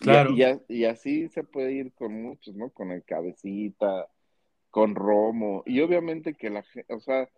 [0.00, 0.34] Claro.
[0.68, 2.70] Y así se puede ir con muchos, ¿no?
[2.70, 4.08] Con el cabecita,
[4.78, 7.28] con Romo, y obviamente que la gente, o sea,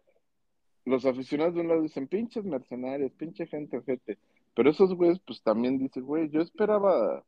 [0.84, 4.18] los aficionados de un lado dicen, pinches mercenarios, pinche gente ojete,
[4.54, 7.24] pero esos güeyes pues también dicen, güey, yo esperaba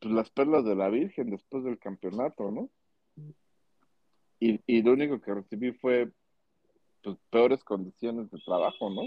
[0.00, 2.70] pues las perlas de la Virgen después del campeonato, ¿no?
[4.40, 6.10] Y, y lo único que recibí fue
[7.02, 9.02] pues peores condiciones de trabajo, ¿no?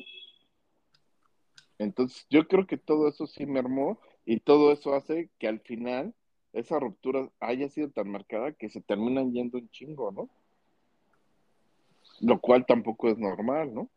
[1.79, 6.13] Entonces yo creo que todo eso sí mermó y todo eso hace que al final
[6.53, 10.29] esa ruptura haya sido tan marcada que se terminan yendo un chingo, ¿no?
[12.19, 13.89] Lo cual tampoco es normal, ¿no?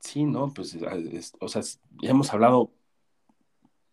[0.00, 1.62] Sí, no, pues, es- o sea,
[2.02, 2.72] ya hemos hablado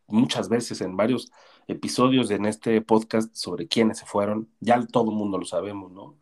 [0.08, 1.32] muchas veces en varios
[1.68, 6.16] episodios en este podcast sobre quiénes se fueron, ya todo el mundo lo sabemos, ¿no?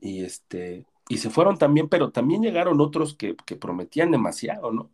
[0.00, 4.90] Y este, y se fueron también, pero también llegaron otros que, que prometían demasiado, ¿no?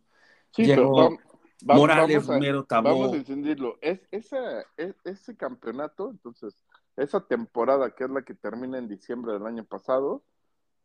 [0.51, 1.17] Sí, Llegó pero
[1.63, 3.77] vam- va- Morales, vamos a- Romero, Tabó, Vamos a entenderlo.
[3.81, 6.57] Es, esa, es- ese campeonato, entonces,
[6.95, 10.23] esa temporada que es la que termina en diciembre del año pasado,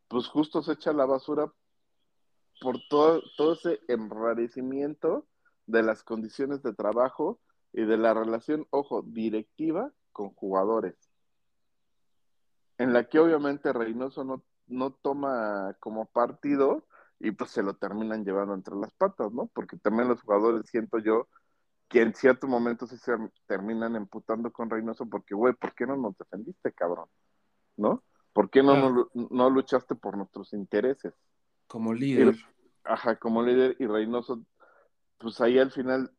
[0.07, 1.51] pues justo se echa a la basura
[2.61, 5.25] por todo, todo ese enrarecimiento
[5.65, 7.39] de las condiciones de trabajo
[7.71, 10.95] y de la relación, ojo, directiva con jugadores.
[12.77, 16.85] En la que obviamente Reynoso no, no toma como partido
[17.23, 19.47] y pues se lo terminan llevando entre las patas, ¿no?
[19.53, 21.29] Porque también los jugadores, siento yo,
[21.87, 23.13] que en cierto momento sí se
[23.45, 27.07] terminan emputando con Reynoso porque, güey, ¿por qué no nos defendiste, cabrón?
[27.77, 28.03] ¿No?
[28.33, 29.09] ¿Por qué no, Claro.
[29.13, 31.13] no, no luchaste por nuestros intereses?
[31.67, 32.35] como líder.
[32.83, 34.43] Ajá, como líder y Reynoso,
[35.17, 36.11] pues ahí al final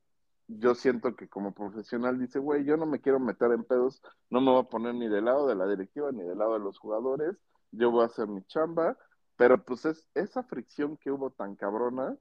[0.48, 4.40] yo siento que como profesional dice, güey, yo no me quiero meter en pedos, no
[4.40, 6.78] me voy a poner ni del lado de la directiva ni del lado de los
[6.78, 7.36] jugadores,
[7.72, 8.96] yo voy a hacer mi chamba,
[9.36, 12.16] pero pues es esa fricción que hubo tan cabrona,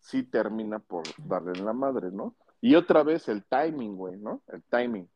[0.00, 2.36] sí termina por darle en la madre, ¿no?
[2.60, 4.42] Y otra vez el timing, güey, ¿no?
[4.48, 5.08] El timing.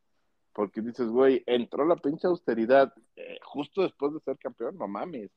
[0.52, 5.30] Porque dices, güey, entró la pinche austeridad eh, justo después de ser campeón, no mames,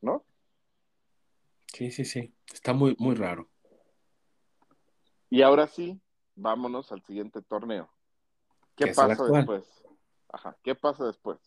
[0.00, 0.24] ¿no?
[1.66, 2.34] Sí, sí, sí.
[2.52, 3.48] Está muy, muy raro.
[5.30, 6.00] Y ahora sí,
[6.34, 7.90] vámonos al siguiente torneo.
[8.76, 9.84] ¿Qué pasa después?
[10.28, 11.38] Ajá, ¿qué pasa después?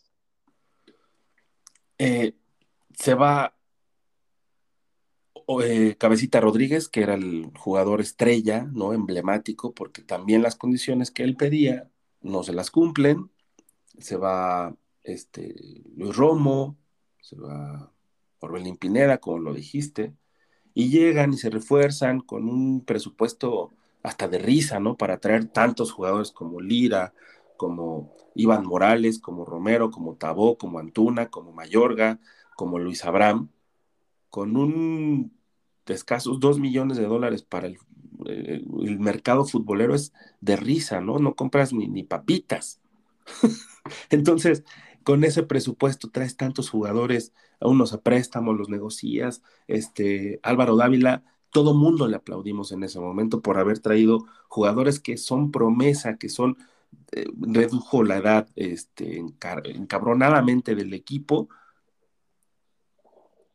[1.98, 2.38] Eh,
[2.94, 3.56] se va
[5.64, 8.94] eh, Cabecita Rodríguez, que era el jugador estrella, ¿no?
[8.94, 11.90] Emblemático, porque también las condiciones que él pedía
[12.22, 13.30] no se las cumplen.
[14.00, 15.56] Se va este,
[15.96, 16.78] Luis Romo,
[17.22, 17.92] se va
[18.40, 20.14] Orbelín Pineda, como lo dijiste,
[20.74, 24.98] y llegan y se refuerzan con un presupuesto hasta de risa, ¿no?
[24.98, 27.14] Para traer tantos jugadores como Lira,
[27.58, 32.20] como Iván Morales, como Romero, como Tabó, como Antuna, como Mayorga,
[32.56, 33.50] como Luis Abraham,
[34.36, 35.32] con un
[35.86, 37.78] escasos dos millones de dólares para el,
[38.26, 41.20] eh, el mercado futbolero es de risa, ¿no?
[41.20, 42.82] No compras ni, ni papitas.
[44.10, 44.66] Entonces,
[45.04, 48.02] con ese presupuesto traes tantos jugadores, a unos a
[48.42, 54.26] los negocias, este, Álvaro Dávila, todo mundo le aplaudimos en ese momento por haber traído
[54.50, 56.58] jugadores que son promesa, que son,
[57.14, 61.48] eh, redujo la edad este, encabronadamente del equipo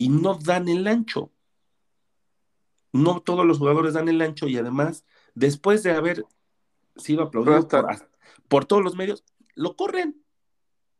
[0.00, 1.30] y no dan el ancho.
[2.90, 6.24] No todos los jugadores dan el ancho y además, después de haber
[6.96, 7.86] sido aplaudido por,
[8.48, 9.22] por todos los medios,
[9.54, 10.24] lo corren.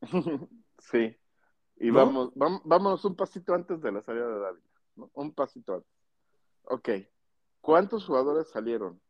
[0.79, 1.17] Sí.
[1.77, 1.95] Y ¿No?
[1.95, 2.33] vamos,
[2.65, 4.61] vamos, un pasito antes de la salida de David.
[4.97, 5.11] ¿no?
[5.15, 5.91] Un pasito antes.
[6.65, 6.89] Ok.
[7.61, 9.01] ¿Cuántos jugadores salieron?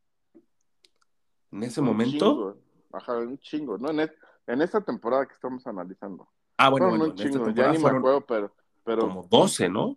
[1.52, 2.12] En ese Un momento.
[2.12, 2.56] chingo.
[2.92, 3.78] Ajá, un chingo.
[3.78, 3.90] ¿no?
[3.90, 4.14] En, es-
[4.46, 6.28] en esta temporada que estamos analizando.
[6.56, 7.50] Ah, bueno, Fueron bueno, un chingo.
[7.50, 9.96] Ya ni me acuerdo, pero, pero como 12, ¿no?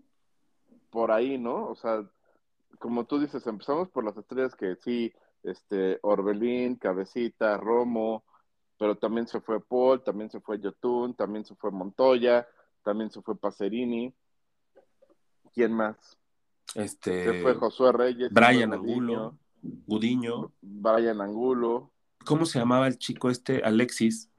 [0.89, 1.69] por ahí, ¿no?
[1.69, 2.08] O sea,
[2.78, 8.24] como tú dices, empezamos por las estrellas que sí, este, Orbelín, Cabecita, Romo,
[8.78, 12.48] pero también se fue Paul, también se fue Yotun, también se fue Montoya,
[12.84, 14.13] también se fue Pacerini.
[15.54, 15.98] ¿Quién más?
[16.76, 20.52] Este, Se fue Josué Reyes, Brian Angulo, Gudiño.
[20.62, 21.93] Brian Angulo,
[22.26, 23.62] ¿Cómo se llamaba el chico este?
[23.63, 24.30] Alexis.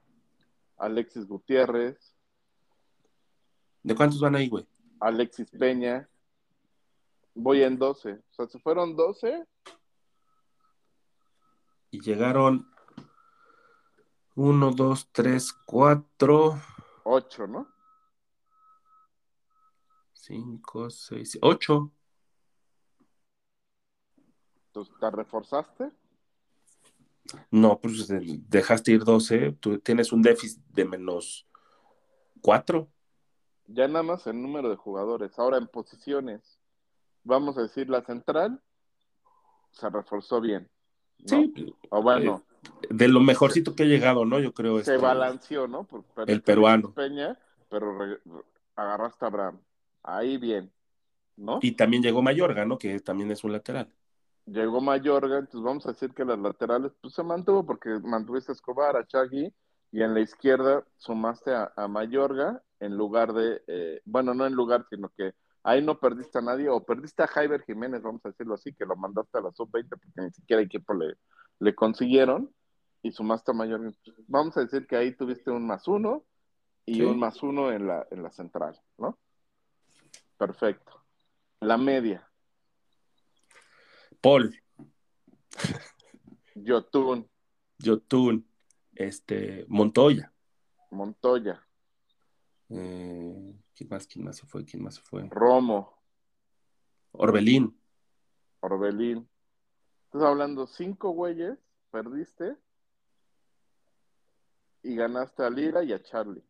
[0.77, 2.14] Alexis Gutiérrez,
[3.85, 4.67] ¿De cuántos van ahí, güey?
[4.99, 6.09] Alexis Peña.
[7.35, 8.13] Voy en 12.
[8.13, 9.45] O sea, se fueron 12.
[11.91, 12.67] Y llegaron
[14.33, 16.59] 1, 2, 3, 4,
[17.03, 17.67] 8, ¿no?
[20.13, 21.91] 5, 6, 8.
[24.65, 25.91] Entonces, ¿te reforzaste?
[27.51, 28.07] No, pues
[28.49, 29.51] dejaste ir 12.
[29.59, 31.47] Tú tienes un déficit de menos
[32.41, 32.89] 4.
[33.67, 35.37] Ya nada más el número de jugadores.
[35.39, 36.59] Ahora en posiciones.
[37.23, 38.61] Vamos a decir, la central
[39.71, 40.69] se reforzó bien.
[41.19, 41.27] ¿no?
[41.27, 42.43] Sí, O bueno,
[42.89, 44.39] de lo mejorcito que ha llegado, ¿no?
[44.39, 44.75] Yo creo.
[44.83, 45.85] se este, balanceó, ¿no?
[45.85, 46.93] Por- el peruano.
[46.93, 48.21] Peña, pero re-
[48.75, 49.59] agarraste a Abraham.
[50.03, 50.71] Ahí bien,
[51.35, 51.59] ¿no?
[51.61, 52.77] Y también llegó Mayorga, ¿no?
[52.77, 53.91] Que también es un lateral.
[54.45, 58.53] Llegó Mayorga, entonces vamos a decir que las laterales, pues se mantuvo porque mantuviste a
[58.53, 59.51] Escobar, a Chagui,
[59.91, 64.53] y en la izquierda sumaste a, a Mayorga en lugar de, eh, bueno, no en
[64.53, 65.33] lugar, sino que
[65.63, 68.85] ahí no perdiste a nadie, o perdiste a Jaiber Jiménez, vamos a decirlo así, que
[68.85, 71.15] lo mandaste a la sub-20 porque ni siquiera equipo le,
[71.59, 72.53] le consiguieron,
[73.01, 73.91] y sumaste a Mayorga.
[74.27, 76.25] Vamos a decir que ahí tuviste un más uno
[76.85, 77.01] y Sí.
[77.03, 79.17] un más uno en la, en la central, ¿no?
[80.37, 81.03] Perfecto.
[81.61, 82.27] La media,
[84.21, 84.55] Paul,
[86.55, 87.29] Yotun,
[87.79, 88.47] Yotun,
[88.95, 90.31] este, Montoya.
[90.91, 91.64] Montoya,
[92.69, 94.07] Eh, ¿Quién más?
[94.07, 94.65] ¿Quién más se fue?
[94.65, 95.27] ¿Quién más se fue?
[95.29, 96.01] Romo,
[97.11, 97.79] Orbelín.
[98.61, 99.27] Orbelín.
[100.05, 101.57] Estás hablando cinco güeyes,
[101.91, 102.55] perdiste
[104.83, 106.43] y ganaste a Lira y a Charlie.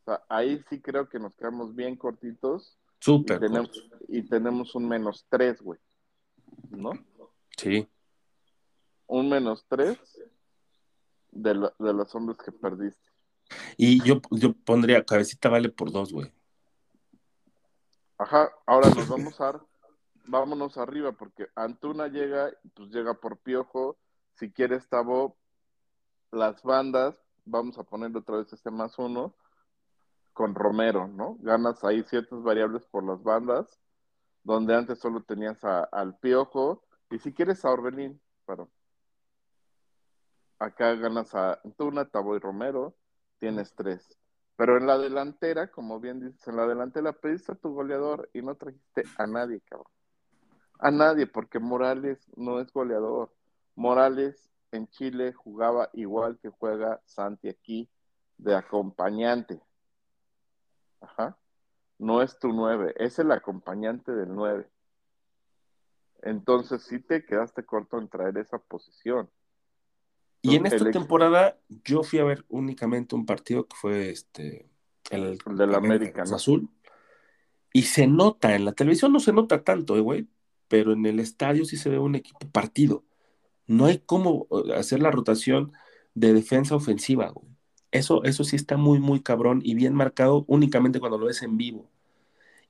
[0.00, 3.40] O sea, ahí sí creo que nos quedamos bien cortitos y Súper.
[3.40, 4.04] tenemos, corto.
[4.08, 5.78] y tenemos un menos tres, güey.
[6.70, 6.92] ¿No?
[7.56, 7.88] Sí.
[9.06, 9.98] Un menos tres
[11.32, 13.09] de los hombres que perdiste.
[13.82, 16.30] Y yo, yo pondría cabecita vale por dos, güey.
[18.18, 19.58] Ajá, ahora nos vamos a
[20.26, 23.96] vámonos arriba porque Antuna llega, pues llega por Piojo,
[24.34, 25.38] si quieres Tabo,
[26.30, 27.16] las bandas,
[27.46, 29.34] vamos a poner otra vez este más uno
[30.34, 31.38] con Romero, ¿no?
[31.40, 33.80] Ganas ahí ciertas variables por las bandas,
[34.44, 38.70] donde antes solo tenías a- al Piojo, y si quieres a Orbelín, pero
[40.58, 42.94] acá ganas a Antuna, Tabo y Romero,
[43.40, 44.16] tienes tres.
[44.56, 48.42] Pero en la delantera, como bien dices, en la delantera pediste a tu goleador y
[48.42, 49.90] no trajiste a nadie, cabrón.
[50.78, 53.34] A nadie, porque Morales no es goleador.
[53.74, 57.88] Morales en Chile jugaba igual que juega Santi aquí,
[58.36, 59.60] de acompañante.
[61.00, 61.36] Ajá.
[61.98, 64.68] No es tu nueve, es el acompañante del nueve.
[66.22, 69.30] Entonces sí te quedaste corto en traer esa posición.
[70.42, 74.68] Y en esta ex- temporada yo fui a ver únicamente un partido que fue este
[75.10, 76.22] el, El del América.
[76.22, 76.68] Azul.
[77.72, 80.26] Y se nota, en la televisión no se nota tanto, eh, güey,
[80.68, 83.04] pero en el estadio sí se ve un equipo partido.
[83.66, 85.72] No hay cómo hacer la rotación
[86.14, 87.48] de defensa ofensiva, güey.
[87.92, 91.56] Eso, eso sí está muy, muy cabrón y bien marcado únicamente cuando lo ves en
[91.56, 91.90] vivo.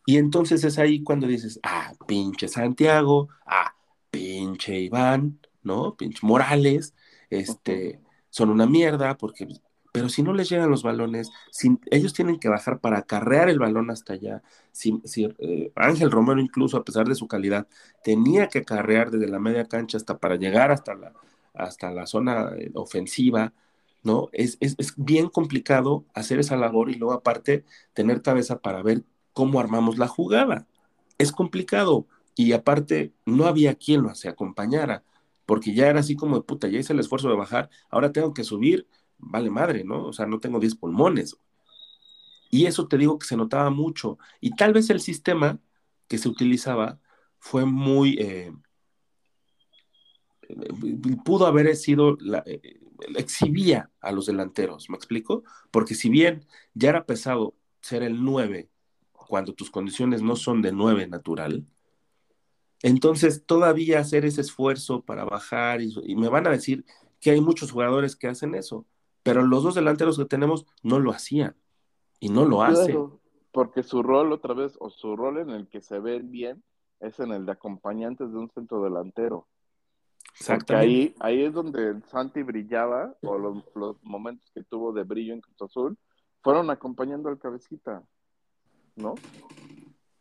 [0.06, 3.74] Y entonces es ahí cuando dices, ah, pinche Santiago, ah,
[4.10, 5.96] pinche Iván, ¿no?
[5.96, 6.94] Pinche Morales,
[7.30, 8.00] este,
[8.30, 9.48] son una mierda, porque,
[9.92, 11.30] pero si no les llegan los balones,
[11.90, 14.42] ellos tienen que bajar para acarrear el balón hasta allá.
[14.72, 17.66] Si, si, eh, Ángel Romero, incluso a pesar de su calidad,
[18.04, 21.12] tenía que acarrear desde la media cancha hasta para llegar hasta la,
[21.54, 23.52] hasta la zona eh, ofensiva,
[24.02, 24.28] ¿no?
[24.32, 29.04] Es, es, es bien complicado hacer esa labor y luego aparte tener cabeza para ver
[29.32, 30.66] cómo armamos la jugada.
[31.18, 35.04] Es complicado y aparte no había quien lo se acompañara,
[35.50, 38.32] porque ya era así como de puta, ya hice el esfuerzo de bajar, ahora tengo
[38.32, 38.86] que subir,
[39.18, 40.06] vale madre, ¿no?
[40.06, 41.36] O sea, no tengo 10 pulmones.
[42.52, 44.16] Y eso te digo que se notaba mucho.
[44.40, 45.58] Y tal vez el sistema
[46.06, 47.00] que se utilizaba
[47.40, 48.16] fue muy...
[48.20, 48.52] Eh,
[51.24, 52.78] pudo haber sido, la, eh,
[53.16, 55.42] exhibía a los delanteros, ¿me explico?
[55.72, 58.70] Porque si bien ya era pesado ser el 9
[59.10, 61.66] cuando tus condiciones no son de 9 natural,
[62.82, 66.84] entonces todavía hacer ese esfuerzo para bajar y, y, me van a decir
[67.20, 68.86] que hay muchos jugadores que hacen eso,
[69.22, 71.56] pero los dos delanteros que tenemos no lo hacían
[72.18, 72.86] y no lo hacen.
[72.86, 73.20] Claro,
[73.52, 76.62] porque su rol otra vez, o su rol en el que se ve bien,
[77.00, 79.46] es en el de acompañantes de un centro delantero.
[80.46, 85.34] Porque ahí, ahí es donde Santi brillaba, o los, los, momentos que tuvo de brillo
[85.34, 85.98] en Cruz Azul,
[86.42, 88.02] fueron acompañando al cabecita,
[88.96, 89.14] ¿no?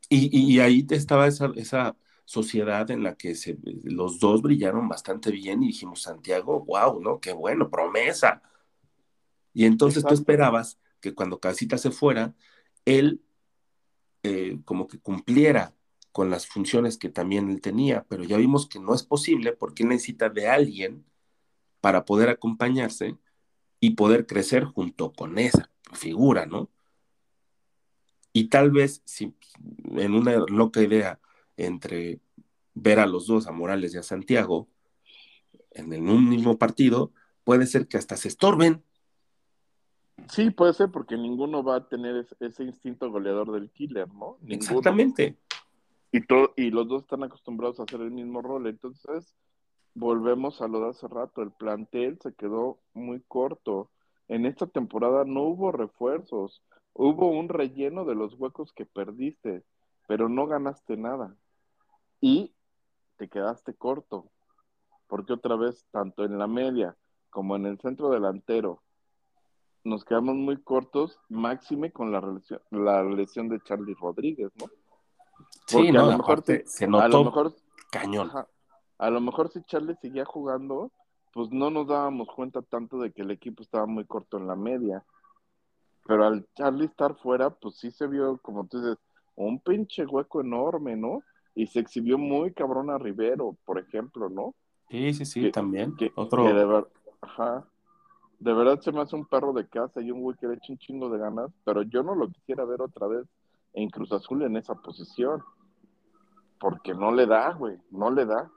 [0.10, 1.96] Y, y, y ahí estaba esa, esa
[2.30, 7.20] sociedad en la que se, los dos brillaron bastante bien y dijimos, Santiago, wow, ¿no?
[7.20, 8.44] Qué bueno, promesa.
[9.52, 10.16] Y entonces Exacto.
[10.16, 12.36] tú esperabas que cuando Casita se fuera,
[12.86, 13.24] él
[14.22, 15.74] eh, como que cumpliera
[16.12, 19.82] con las funciones que también él tenía, pero ya vimos que no es posible porque
[19.82, 21.04] él necesita de alguien
[21.82, 23.18] para poder acompañarse
[23.80, 26.70] y poder crecer junto con esa figura, ¿no?
[28.34, 29.34] Y tal vez si
[29.96, 31.20] en una loca idea
[31.66, 32.20] entre
[32.74, 34.68] ver a los dos, a Morales y a Santiago,
[35.72, 37.12] en, un mismo partido,
[37.44, 38.84] puede ser que hasta se estorben.
[40.30, 44.38] Sí, puede ser, porque ninguno va a tener ese, ese instinto goleador del killer, ¿no?
[44.42, 44.56] Ninguno.
[44.56, 45.38] Exactamente.
[46.12, 48.68] Y, todo, y los dos están acostumbrados a hacer el mismo rol.
[48.68, 49.36] Entonces,
[49.94, 51.42] volvemos a lo de hace rato.
[51.42, 53.92] El plantel se quedó muy corto.
[54.28, 56.64] En esta temporada no hubo refuerzos.
[56.94, 59.64] Hubo un relleno de los huecos que perdiste,
[60.08, 61.36] pero no ganaste nada.
[62.22, 62.54] Y
[63.18, 64.30] te quedaste corto.
[65.08, 66.96] Porque otra vez, tanto en la media
[67.30, 68.82] como en el centro delantero,
[69.84, 74.68] nos quedamos muy cortos, máxime con la lesión, la lesión de Charlie Rodríguez, ¿no?
[75.72, 77.56] Porque sí, no, a lo mejor te, se notó a lo mejor,
[77.92, 78.28] cañón.
[78.28, 78.48] Ajá,
[78.98, 80.92] a lo mejor si Charlie seguía jugando,
[81.34, 84.56] pues no nos dábamos cuenta tanto de que el equipo estaba muy corto en la
[84.56, 85.04] media.
[86.06, 88.98] Pero al Charlie estar fuera, pues sí se vio, como tú dices,
[89.36, 91.22] un pinche hueco enorme, ¿no?
[91.60, 94.56] Y se exhibió muy cabrón a Rivero, por ejemplo, ¿no?
[94.90, 95.94] Sí, sí, sí, que, también.
[95.98, 96.46] Que, Otro...
[96.46, 96.88] que de ver...
[97.20, 97.68] Ajá.
[98.40, 100.72] De verdad se me hace un perro de casa y un güey que le echa
[100.72, 103.28] un chingo de ganas, pero yo no lo quisiera ver otra vez
[103.74, 105.44] en Cruz Azul en esa posición.
[106.62, 108.50] Porque no le da, güey, no le da.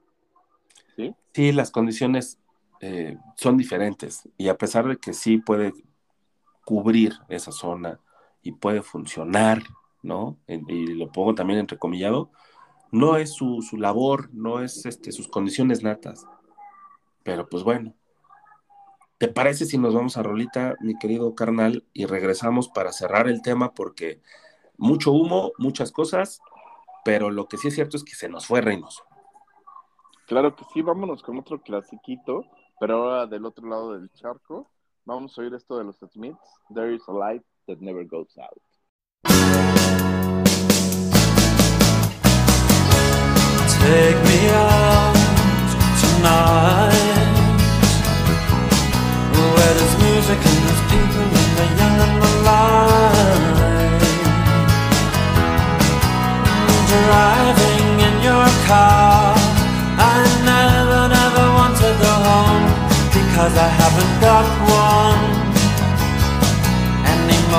[0.95, 1.13] ¿Sí?
[1.35, 2.39] Sí, las condiciones
[2.79, 4.29] eh, son diferentes.
[4.39, 5.73] Y a pesar de que sí puede
[6.65, 7.99] cubrir esa zona
[8.43, 9.61] y puede funcionar,
[10.05, 10.37] ¿no?
[10.47, 12.31] Y lo pongo también entrecomillado,
[12.93, 16.25] no es su, su labor, no es este, sus condiciones natas.
[17.25, 17.95] Pero pues bueno,
[19.23, 23.41] ¿Te parece si nos vamos a Rolita, mi querido carnal, y regresamos para cerrar el
[23.41, 23.73] tema?
[23.73, 24.21] Porque
[24.77, 26.41] mucho humo, muchas cosas,
[27.05, 29.05] pero lo que sí es cierto es que se nos fue Reynoso.
[30.27, 32.47] Claro que sí, vámonos con otro clasiquito,
[32.81, 34.73] pero ahora del otro lado del charco.
[35.05, 38.72] Vamos a oír esto de los Smiths, There is a light that never goes out.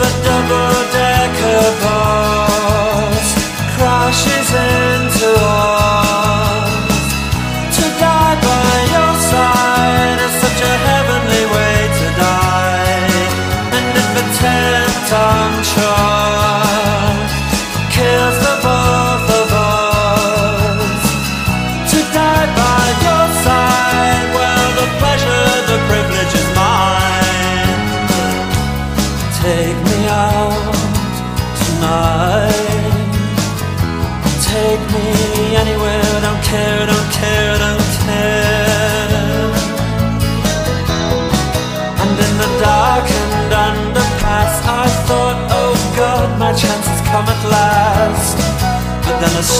[0.00, 2.27] a double-decker bus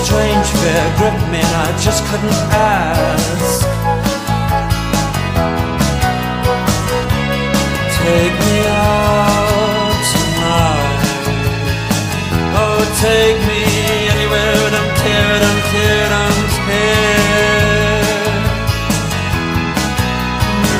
[0.09, 2.41] strange fear gripped me and I just couldn't
[2.73, 3.61] ask.
[8.01, 11.03] Take me out tonight.
[12.57, 13.63] Oh, take me
[14.15, 17.29] anywhere, don't care, don't care, don't care.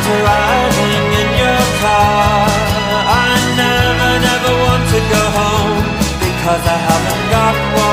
[0.09, 2.49] Driving in your car,
[3.25, 5.85] I never, never want to go home
[6.25, 7.88] because I haven't got one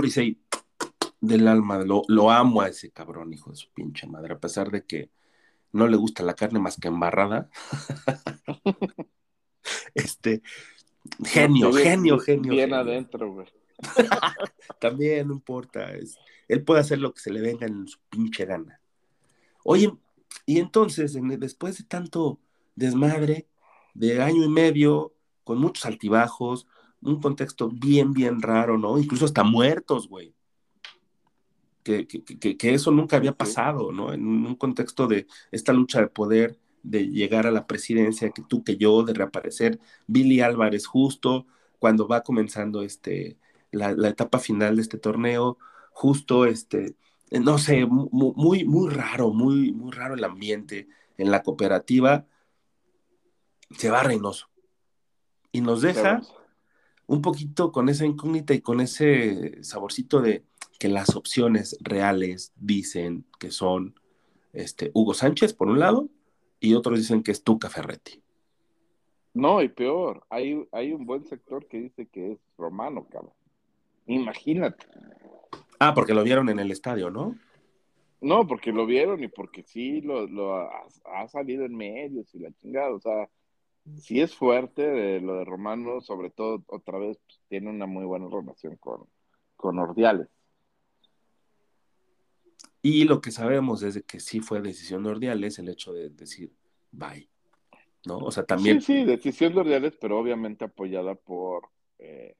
[0.00, 0.40] Morrissey
[1.20, 4.70] del alma, lo, lo amo a ese cabrón, hijo de su pinche madre, a pesar
[4.70, 5.10] de que
[5.72, 7.50] no le gusta la carne más que embarrada.
[9.94, 10.40] este,
[11.22, 12.50] genio, bien- genio, genio.
[12.52, 12.76] Bien genio.
[12.76, 13.46] adentro, güey.
[14.80, 16.16] También no importa, es-
[16.48, 18.80] él puede hacer lo que se le venga en su pinche gana.
[19.64, 19.92] Oye,
[20.46, 22.40] y entonces, en- después de tanto
[22.74, 23.46] desmadre,
[23.92, 25.12] de año y medio,
[25.44, 26.66] con muchos altibajos,
[27.02, 28.98] un contexto bien, bien raro, ¿no?
[28.98, 30.34] Incluso hasta muertos, güey.
[31.82, 34.12] Que, que- que- que eso nunca había pasado, ¿no?
[34.12, 38.62] En un contexto de esta lucha de poder, de llegar a la presidencia, que tú,
[38.62, 41.46] que yo, de reaparecer Billy Álvarez justo
[41.78, 43.38] cuando va comenzando este,
[43.70, 45.56] la, la etapa final de este torneo,
[45.92, 46.96] justo este,
[47.30, 50.86] eh, no sé, mu- mu- muy, muy raro, muy, muy raro el ambiente
[51.16, 52.26] en la cooperativa.
[53.78, 54.48] Se va Reynoso
[55.52, 56.20] y nos deja
[57.10, 60.44] un poquito con esa incógnita y con ese saborcito de
[60.78, 63.96] que las opciones reales dicen que son
[64.52, 66.08] este, Hugo Sánchez, por un lado,
[66.60, 68.22] y otros dicen que es Tuca Ferretti.
[69.34, 73.32] No, y peor, hay, hay un buen sector que dice que es romano, cabrón.
[74.06, 74.86] Imagínate.
[75.80, 77.34] Ah, porque lo vieron en el estadio, ¿no?
[78.20, 82.38] No, porque lo vieron y porque sí lo, lo ha, ha salido en medios y
[82.38, 82.94] la chingada.
[82.94, 83.28] O sea,
[83.98, 88.04] sí es fuerte de lo de Romano, sobre todo otra vez pues, tiene una muy
[88.04, 89.06] buena relación con,
[89.56, 90.28] con Ordiales.
[92.82, 96.52] Y lo que sabemos es que sí fue decisión de Ordiales el hecho de decir
[96.92, 97.28] bye,
[98.06, 98.18] ¿no?
[98.18, 98.80] O sea, también...
[98.80, 101.68] Sí, sí, decisión de Ordiales, pero obviamente apoyada por
[101.98, 102.36] eh,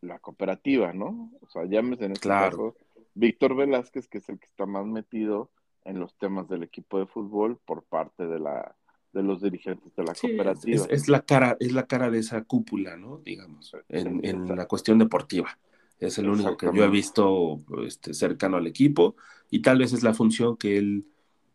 [0.00, 1.30] la cooperativa, ¿no?
[1.42, 2.50] O sea, llámese en este Claro.
[2.50, 2.76] caso
[3.14, 5.50] Víctor Velázquez, que es el que está más metido
[5.84, 8.76] en los temas del equipo de fútbol por parte de la
[9.12, 10.84] de los dirigentes de la Sí, cooperativa.
[10.84, 13.18] es- es la cara, es la cara de esa cúpula, ¿no?
[13.18, 15.58] Digamos, en, en la cuestión deportiva.
[15.98, 19.16] Es el único que yo he visto este, cercano al equipo
[19.50, 21.06] y tal vez es la función que él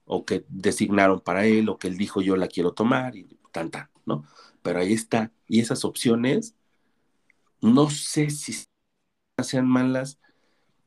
[0.05, 3.71] o que designaron para él o que él dijo yo la quiero tomar y tan
[3.71, 4.23] tan, ¿no?
[4.61, 5.31] Pero ahí está.
[5.47, 6.55] Y esas opciones,
[7.61, 8.53] no sé si
[9.43, 10.19] sean malas.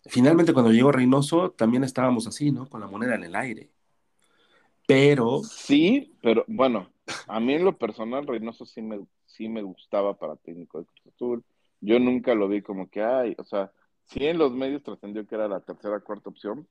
[0.07, 2.69] Finalmente cuando llegó Reynoso también estábamos así, ¿no?
[2.69, 3.71] Con la moneda en el aire.
[4.89, 5.43] Pero...
[5.43, 6.89] Sí, pero bueno,
[7.27, 11.15] a mí en lo personal Reynoso sí me, sí me gustaba para técnico de Cruz
[11.15, 11.45] Azul.
[11.83, 13.71] Yo nunca lo vi como que, ay, o sea,
[14.07, 16.67] sí en los medios trascendió que era la tercera, cuarta opción.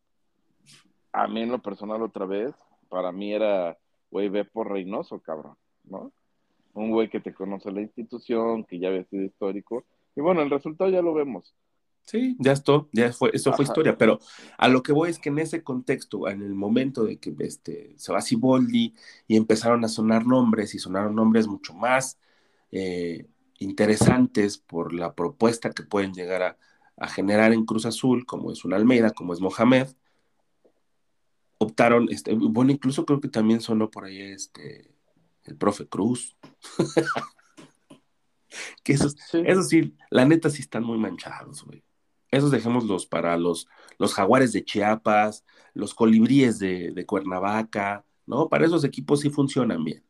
[1.11, 2.55] A mí en lo personal otra vez,
[2.89, 3.77] para mí era,
[4.09, 6.11] güey, ve por Reynoso, cabrón, ¿no?
[6.73, 9.85] Un güey que te conoce la institución, que ya había sido histórico.
[10.15, 11.53] Y bueno, el resultado ya lo vemos.
[12.07, 13.65] Sí, ya esto, ya fue, eso fue Ajá.
[13.65, 14.19] historia, pero
[14.57, 17.93] a lo que voy es que en ese contexto, en el momento de que este,
[17.97, 18.95] se va Siboldi
[19.27, 22.17] y empezaron a sonar nombres y sonaron nombres mucho más
[22.71, 23.27] eh,
[23.59, 26.57] interesantes por la propuesta que pueden llegar a,
[26.95, 29.89] a generar en Cruz Azul, como es un Almeida, como es Mohamed,
[31.57, 34.91] optaron, este, bueno, incluso creo que también sonó por ahí este,
[35.43, 36.37] el profe Cruz.
[38.83, 39.41] que esos, Sí.
[39.45, 41.83] eso sí, la neta sí están muy manchados, güey.
[42.31, 43.67] Esos dejémoslos para los,
[43.99, 48.49] los jaguares de Chiapas, los colibríes de, de Cuernavaca, ¿no?
[48.49, 50.03] Para esos equipos sí funcionan bien.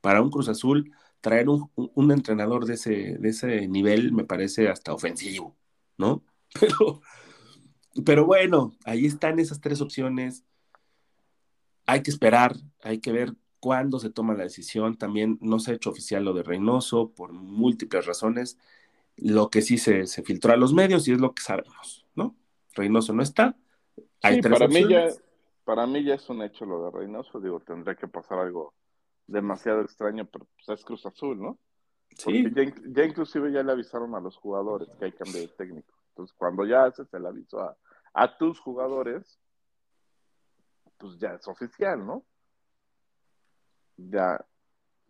[0.00, 4.68] Para un Cruz Azul, traer un, un- entrenador de ese, de ese nivel me parece
[4.68, 5.56] hasta ofensivo,
[5.98, 6.24] ¿no?
[6.60, 7.02] Pero,
[8.04, 10.44] pero bueno, ahí están esas tres opciones.
[11.86, 14.96] Hay que esperar, hay que ver cuándo se toma la decisión.
[14.96, 18.58] También no se ha hecho oficial lo de Reynoso por múltiples razones.
[19.16, 22.36] Lo que sí se, se filtró a los medios y es lo que sabemos, ¿no?
[22.74, 23.56] Reynoso no está.
[24.22, 25.08] Hay Sí, tres para mí, ya,
[25.64, 27.40] para mí ya es un hecho lo de Reynoso.
[27.40, 28.74] Digo, tendría que pasar algo
[29.26, 31.58] demasiado extraño, pero pues es Cruz Azul, ¿no?
[32.16, 35.94] Sí, ya, ya inclusive ya le avisaron a los jugadores que hay cambio de técnico.
[36.10, 37.76] Entonces, cuando ya haces el aviso a,
[38.14, 39.38] a tus jugadores,
[40.98, 42.24] pues ya es oficial, ¿no?
[43.96, 44.44] Ya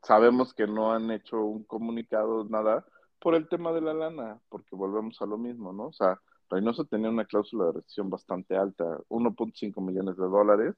[0.03, 2.85] sabemos que no han hecho un comunicado, nada,
[3.19, 5.87] por el tema de la lana, porque volvemos a lo mismo, ¿no?
[5.87, 10.75] O sea, Reynoso tenía una cláusula de rescisión bastante alta, 1.5 millones de dólares,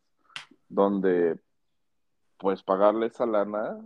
[0.69, 1.39] donde
[2.39, 3.79] pues pagarle esa lana,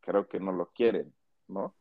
[0.00, 1.14] creo que no lo quieren,
[1.46, 1.74] ¿no?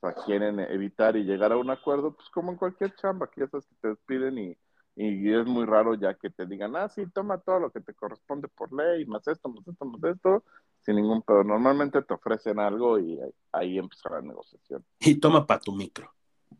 [0.00, 3.48] sea, quieren evitar y llegar a un acuerdo, pues como en cualquier chamba, que ya
[3.48, 4.56] sabes que te despiden y,
[4.96, 7.94] y es muy raro ya que te digan, ah, sí, toma todo lo que te
[7.94, 10.44] corresponde por ley, más esto, más esto, más esto,
[10.80, 11.44] sin ningún pedo.
[11.44, 13.18] Normalmente te ofrecen algo y
[13.52, 14.84] ahí, empieza la negociación.
[15.00, 16.10] y toma para tu micro.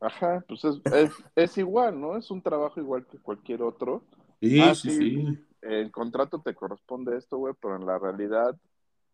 [0.00, 2.16] Ajá, pues es, es, es igual, ¿no?
[2.16, 4.02] Es un trabajo igual que cualquier otro.
[4.40, 5.26] Sí, Ah, sí, sí.
[5.26, 5.46] sí.
[5.62, 8.56] El contrato te corresponde esto, güey, pero en la realidad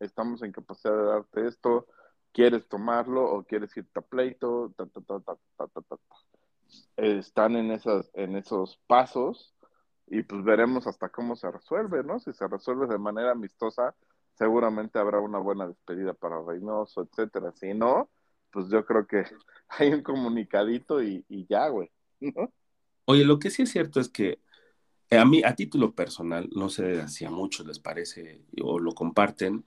[0.00, 1.86] estamos en capacidad de darte esto.
[2.32, 4.72] ¿Quieres tomarlo o quieres irte a pleito?
[4.76, 5.36] Ta, ta, ta,
[6.96, 9.54] Están en, esas, en esos pasos
[10.06, 12.20] y pues veremos hasta cómo se resuelve, ¿no?
[12.20, 13.94] Si se resuelve de manera amistosa,
[14.34, 17.52] seguramente habrá una buena despedida para Reynoso, etcétera.
[17.52, 18.10] Si no,
[18.50, 19.24] pues yo creo que
[19.68, 22.52] hay un comunicadito y, y ya, güey, ¿no?
[23.06, 24.40] Oye, lo que sí es cierto es que
[25.10, 28.94] eh, a mí, a título personal, no sé si a muchos les parece o lo
[28.94, 29.64] comparten,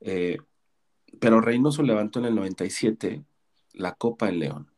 [0.00, 0.38] eh,
[1.20, 3.24] pero Reynoso levantó en el 97
[3.74, 4.71] la Copa en León.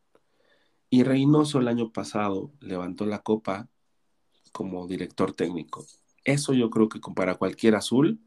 [0.94, 3.68] Y Reynoso el año pasado levantó la Copa
[4.52, 5.84] como director técnico.
[6.22, 8.20] Eso yo creo que para cualquier azul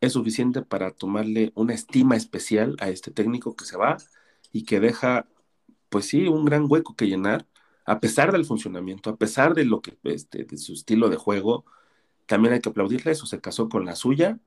[0.00, 3.98] es suficiente para tomarle una estima especial a este técnico que se va
[4.50, 5.28] y que deja,
[5.90, 7.46] pues sí, un gran hueco que llenar
[7.84, 11.66] a pesar del funcionamiento, a pesar de lo que este, de su estilo de juego,
[12.26, 14.40] también hay que aplaudirle eso, se casó con la suya,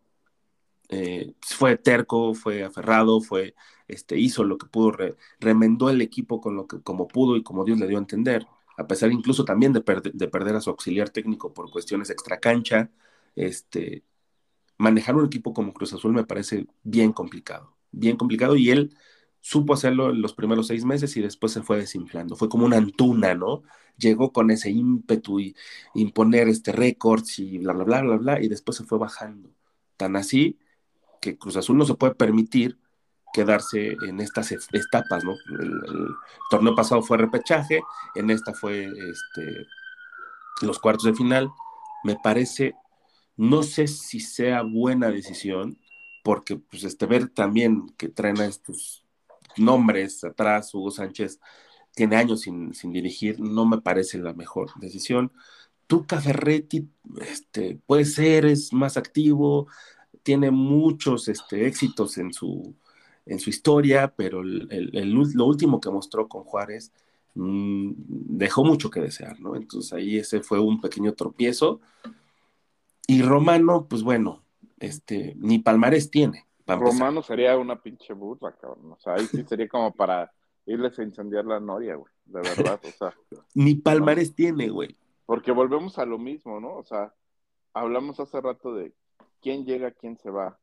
[0.92, 3.56] eh, fue terco, fue aferrado, fue,
[3.88, 7.44] este, hizo lo que pudo, re, remendó el equipo con lo que, como pudo y
[7.44, 9.84] como Dios le dio a entender, a pesar incluso también de,
[10.14, 12.92] de perder a su auxiliar técnico por cuestiones extracancha,
[13.36, 14.04] este,
[14.78, 18.96] manejar un equipo como Cruz Azul me parece bien complicado, bien complicado y él
[19.42, 22.36] supo hacerlo en los primeros seis meses y después se fue desinflando.
[22.36, 23.64] Fue como una antuna, ¿no?
[23.98, 25.56] Llegó con ese ímpetu y
[25.96, 29.52] imponer este récords y bla, bla, bla, bla, bla, y después se fue bajando.
[29.98, 30.60] Tan así
[31.22, 32.78] que Cruz Azul no se puede permitir
[33.32, 35.36] quedarse en estas etapas, ¿no?
[35.60, 36.16] El,
[36.50, 37.82] torneo pasado fue repechaje,
[38.16, 39.68] en esta fue este,
[40.62, 41.50] los cuartos de final.
[42.04, 42.76] Me parece,
[43.38, 45.78] no sé si sea buena decisión,
[46.24, 49.06] porque pues este ver también que traen a estos
[49.58, 51.40] nombres atrás, Hugo Sánchez
[51.94, 55.32] tiene años sin, sin, dirigir, no me parece la mejor decisión.
[55.88, 56.90] Tuca Ferretti
[57.22, 59.68] este, puede ser, es más activo,
[60.24, 62.76] tiene muchos este, éxitos en su,
[63.26, 66.92] en su historia, pero el, el, el, lo último que mostró con Juárez
[67.36, 69.56] mm, dejó mucho que desear, ¿no?
[69.56, 71.82] Entonces ahí ese fue un pequeño tropiezo.
[73.08, 74.44] Y Romano, pues bueno,
[74.80, 76.46] este, ni palmarés tiene.
[76.60, 76.80] empezar.
[76.80, 78.92] Romano sería una pinche burra, cabrón.
[78.92, 80.32] O sea, ahí sí sería como para
[80.66, 82.12] irles a incendiar la noria, güey.
[82.26, 83.14] De verdad, o sea.
[83.54, 84.96] Ni palmarés tiene, güey.
[85.26, 86.76] Porque volvemos a lo mismo, ¿no?
[86.76, 87.14] O sea,
[87.74, 88.94] hablamos hace rato de
[89.42, 90.60] quién llega, quién se va,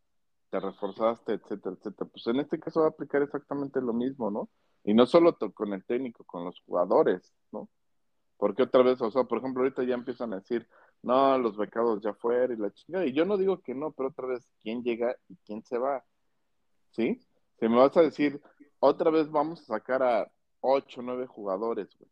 [0.51, 2.11] te reforzaste, etcétera, etcétera.
[2.11, 4.49] Pues en este caso va a aplicar exactamente lo mismo, ¿no?
[4.85, 7.69] Y no solo con el técnico, con los jugadores, ¿no?
[8.39, 10.69] Porque otra vez, o sea, por ejemplo, ahorita ya empiezan a decir,
[11.03, 13.05] no, los becados ya fueron y la chingada.
[13.07, 16.05] Y yo no digo que no, pero otra vez, ¿quién llega y quién se va?
[16.91, 17.21] ¿Sí?
[17.59, 18.41] Si me vas a decir,
[18.79, 22.11] otra vez vamos a sacar a ocho, nueve jugadores, güey.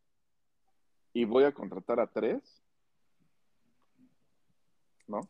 [1.12, 2.62] Y voy a contratar a tres,
[5.06, 5.20] ¿no?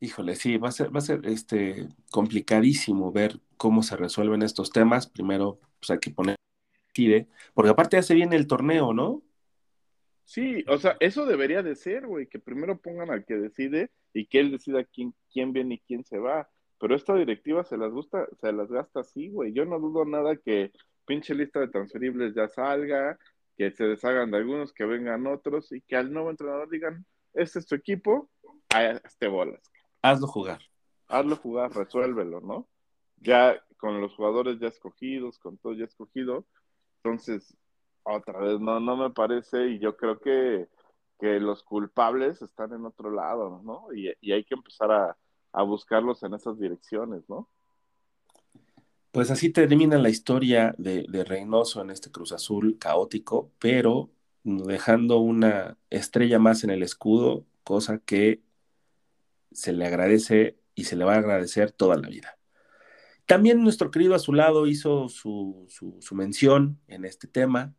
[0.00, 4.70] Híjole, sí, va a ser, va a ser este, complicadísimo ver cómo se resuelven estos
[4.70, 5.06] temas.
[5.06, 6.36] Primero, pues hay que poner
[6.92, 9.22] tire, porque aparte ya se viene el torneo, ¿no?
[10.24, 14.26] Sí, o sea, eso debería de ser, güey, que primero pongan al que decide y
[14.26, 16.48] que él decida quién, quién viene y quién se va.
[16.78, 19.52] Pero esta directiva se las gusta, se las gasta así, güey.
[19.52, 20.72] Yo no dudo nada que
[21.04, 23.18] pinche lista de transferibles ya salga,
[23.58, 27.58] que se deshagan de algunos, que vengan otros y que al nuevo entrenador digan, este
[27.58, 28.30] es tu equipo,
[28.70, 29.60] a este bolas.
[30.02, 30.60] Hazlo jugar.
[31.08, 32.68] Hazlo jugar, resuélvelo, ¿no?
[33.16, 36.46] Ya con los jugadores ya escogidos, con todo ya escogido.
[37.02, 37.56] Entonces,
[38.02, 40.68] otra vez, no, no me parece, y yo creo que,
[41.18, 43.92] que los culpables están en otro lado, ¿no?
[43.94, 45.16] Y, y hay que empezar a,
[45.52, 47.48] a buscarlos en esas direcciones, ¿no?
[49.12, 54.10] Pues así termina la historia de, de Reynoso en este Cruz Azul caótico, pero
[54.44, 58.42] dejando una estrella más en el escudo, cosa que
[59.52, 62.38] se le agradece y se le va a agradecer toda la vida.
[63.26, 67.74] También nuestro querido Azulado hizo su, su, mención en este tema.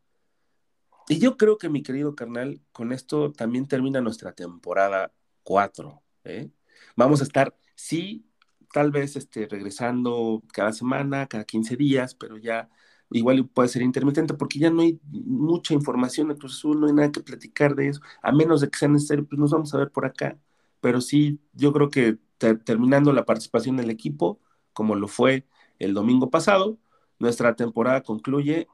[1.10, 5.14] Y yo creo que mi querido carnal, con esto también termina nuestra temporada
[5.44, 6.02] 4.
[6.24, 6.50] ¿eh?
[6.96, 8.26] Vamos a estar, sí,
[8.72, 12.70] tal vez este, regresando cada semana, cada 15 días, pero ya
[13.10, 17.22] igual puede ser intermitente porque ya no hay mucha información de no hay nada que
[17.22, 20.06] platicar de eso, a menos de que sea necesario, pues nos vamos a ver por
[20.06, 20.40] acá.
[20.82, 24.40] Pero sí, yo creo que ter terminando la participación del equipo,
[24.74, 25.46] como lo fue
[25.80, 26.78] el domingo pasado,
[27.20, 28.68] nuestra temporada concluye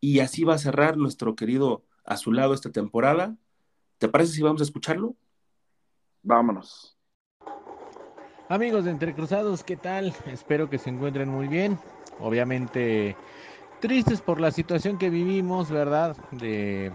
[0.00, 3.34] y así va a cerrar nuestro querido Azulado esta temporada.
[3.96, 5.16] ¿Te parece si vamos a escucharlo?
[6.22, 6.98] Vámonos.
[8.50, 10.14] Amigos de Entre Cruzados, ¿qué tal?
[10.26, 11.78] Espero que se encuentren muy bien.
[12.20, 13.16] Obviamente
[13.80, 16.16] tristes por la situación que vivimos, ¿verdad?
[16.30, 16.92] De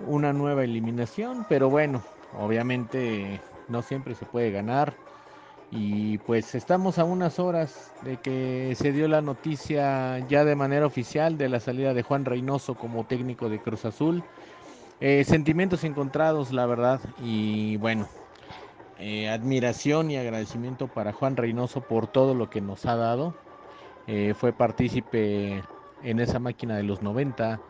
[0.00, 2.02] una nueva eliminación, pero bueno,
[2.36, 4.94] obviamente no siempre se puede ganar.
[5.70, 10.86] Y pues estamos a unas horas de que se dio la noticia ya de manera
[10.86, 14.22] oficial de la salida de Juan Reynoso como técnico de Cruz Azul.
[15.00, 17.00] Eh, sentimientos encontrados, la verdad.
[17.22, 18.08] Y bueno,
[18.98, 23.34] eh, admiración y agradecimiento para Juan Reynoso por todo lo que nos ha dado.
[24.06, 25.62] Eh, fue partícipe
[26.02, 27.60] en esa máquina de los 90,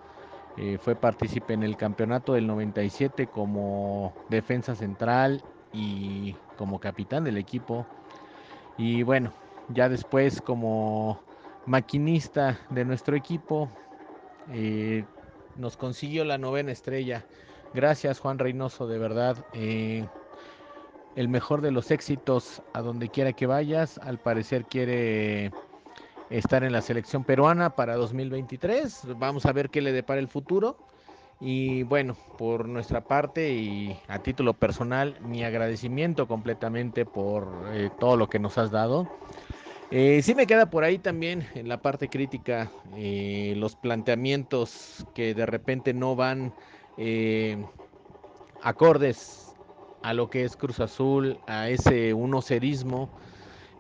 [0.57, 5.43] eh, fue partícipe en el campeonato del 97 como defensa central
[5.73, 7.87] y como capitán del equipo.
[8.77, 9.33] Y bueno,
[9.69, 11.21] ya después como
[11.67, 13.69] maquinista de nuestro equipo,
[14.53, 15.05] eh,
[15.57, 17.27] nos consiguió la novena estrella.
[17.75, 19.37] Gracias Juan Reynoso, de verdad.
[19.53, 20.07] Eh,
[21.15, 23.99] el mejor de los éxitos a donde quiera que vayas.
[23.99, 25.53] Al parecer quiere
[26.31, 29.19] estar en la selección peruana para 2023.
[29.19, 30.77] Vamos a ver qué le depara el futuro.
[31.41, 38.17] Y bueno, por nuestra parte y a título personal, mi agradecimiento completamente por eh, todo
[38.17, 39.09] lo que nos has dado.
[39.91, 45.33] Eh, sí me queda por ahí también en la parte crítica eh, los planteamientos que
[45.33, 46.53] de repente no van
[46.99, 47.65] eh,
[48.61, 49.55] acordes
[50.03, 53.09] a lo que es Cruz Azul, a ese unocerismo.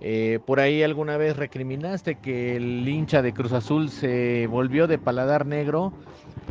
[0.00, 4.98] Eh, por ahí alguna vez recriminaste que el hincha de Cruz Azul se volvió de
[4.98, 5.92] paladar negro.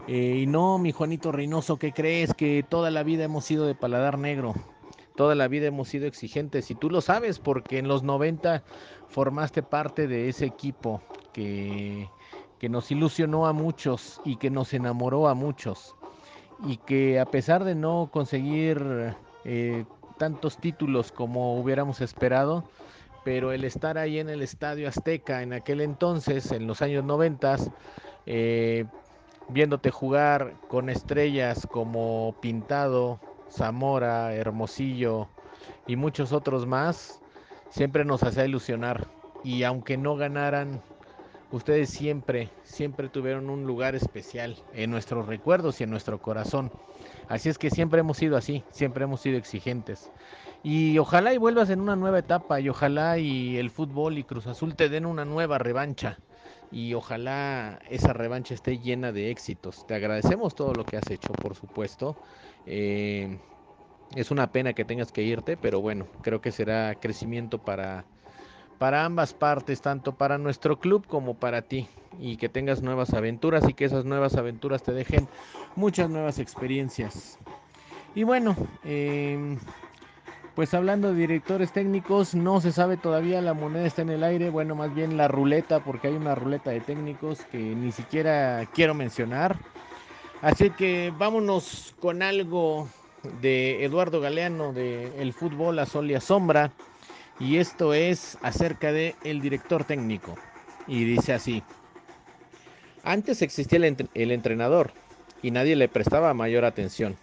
[0.08, 2.34] Eh, y no, mi Juanito Reynoso, ¿qué crees?
[2.34, 4.54] Que toda la vida hemos sido de paladar negro.
[5.16, 6.70] Toda la vida hemos sido exigentes.
[6.72, 8.64] Y tú lo sabes porque en los 90
[9.08, 11.02] formaste parte de ese equipo
[11.34, 12.10] que,
[12.60, 15.96] que nos ilusionó a muchos y que nos enamoró a muchos.
[16.66, 19.86] Y que a pesar de no conseguir eh,
[20.18, 22.64] tantos títulos como hubiéramos esperado,
[23.28, 27.58] pero el estar ahí en el Estadio Azteca en aquel entonces, en los años 90,
[28.26, 28.86] eh,
[29.50, 33.20] viéndote jugar con estrellas como Pintado,
[33.52, 35.28] Zamora, Hermosillo
[35.88, 37.20] y muchos otros más,
[37.70, 39.10] siempre nos hacía ilusionar.
[39.44, 40.82] Y aunque no ganaran,
[41.50, 46.74] Ustedes siempre, siempre tuvieron un lugar especial en nuestros recuerdos y en nuestro corazón.
[47.30, 50.12] Así es que siempre hemos sido así, siempre hemos sido exigentes.
[50.64, 54.48] Y ojalá y vuelvas en una nueva etapa y ojalá y el fútbol y Cruz
[54.48, 56.20] Azul te den una nueva revancha.
[56.72, 59.86] Y ojalá esa revancha esté llena de éxitos.
[59.86, 62.18] Te agradecemos todo lo que has hecho, por supuesto.
[62.66, 63.40] Eh,
[64.16, 68.06] es una pena que tengas que irte, pero bueno, creo que será crecimiento para,
[68.78, 71.88] para ambas partes, tanto para nuestro club como para ti.
[72.20, 75.30] Y que tengas nuevas aventuras y que esas nuevas aventuras te dejen
[75.76, 77.38] muchas nuevas experiencias.
[78.16, 79.58] Y bueno, eh,
[80.58, 84.50] pues hablando de directores técnicos, no se sabe todavía, la moneda está en el aire,
[84.50, 88.96] bueno, más bien la ruleta, porque hay una ruleta de técnicos que ni siquiera quiero
[88.96, 89.56] mencionar.
[90.42, 92.90] Así que vámonos con algo
[93.40, 96.72] de Eduardo Galeano de El fútbol a sol y a sombra.
[97.40, 100.40] Y esto es acerca de el director técnico.
[100.88, 101.62] Y dice así.
[103.04, 104.92] Antes existía el, el entrenador
[105.44, 107.16] y nadie le prestaba mayor atención.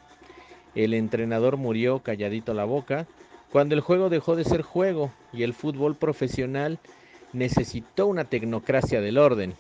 [0.75, 3.07] El entrenador murió calladito la boca
[3.53, 6.79] cuando el juego dejó de ser juego y el fútbol profesional
[7.33, 9.55] necesitó una tecnocracia del orden.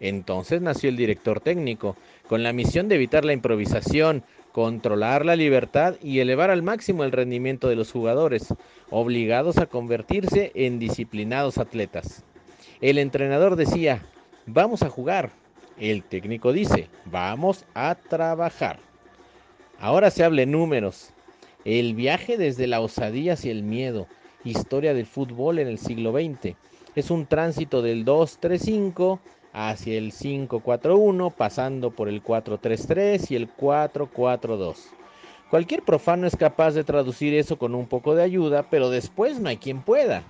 [0.00, 1.96] Entonces nació el director técnico,
[2.28, 7.12] con la misión de evitar la improvisación, controlar la libertad y elevar al máximo el
[7.12, 8.52] rendimiento de los jugadores,
[8.90, 12.24] obligados a convertirse en disciplinados atletas.
[12.80, 14.02] El entrenador decía,
[14.46, 15.30] vamos a jugar.
[15.78, 18.85] El técnico dice, vamos a trabajar.
[19.78, 21.10] Ahora se hable números.
[21.64, 24.06] El viaje desde la osadía hacia el miedo,
[24.44, 26.56] historia del fútbol en el siglo XX.
[26.94, 29.18] Es un tránsito del 2-3-5
[29.52, 34.76] hacia el 5-4-1, pasando por el 4-3-3 y el 4-4-2.
[35.50, 39.48] Cualquier profano es capaz de traducir eso con un poco de ayuda, pero después no
[39.48, 40.22] hay quien pueda.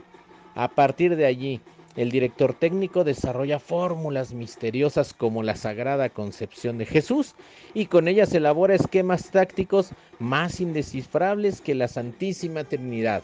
[0.54, 1.60] A partir de allí,
[1.96, 7.34] el director técnico desarrolla fórmulas misteriosas como la Sagrada Concepción de Jesús
[7.72, 13.22] y con ellas elabora esquemas tácticos más indescifrables que la Santísima Trinidad.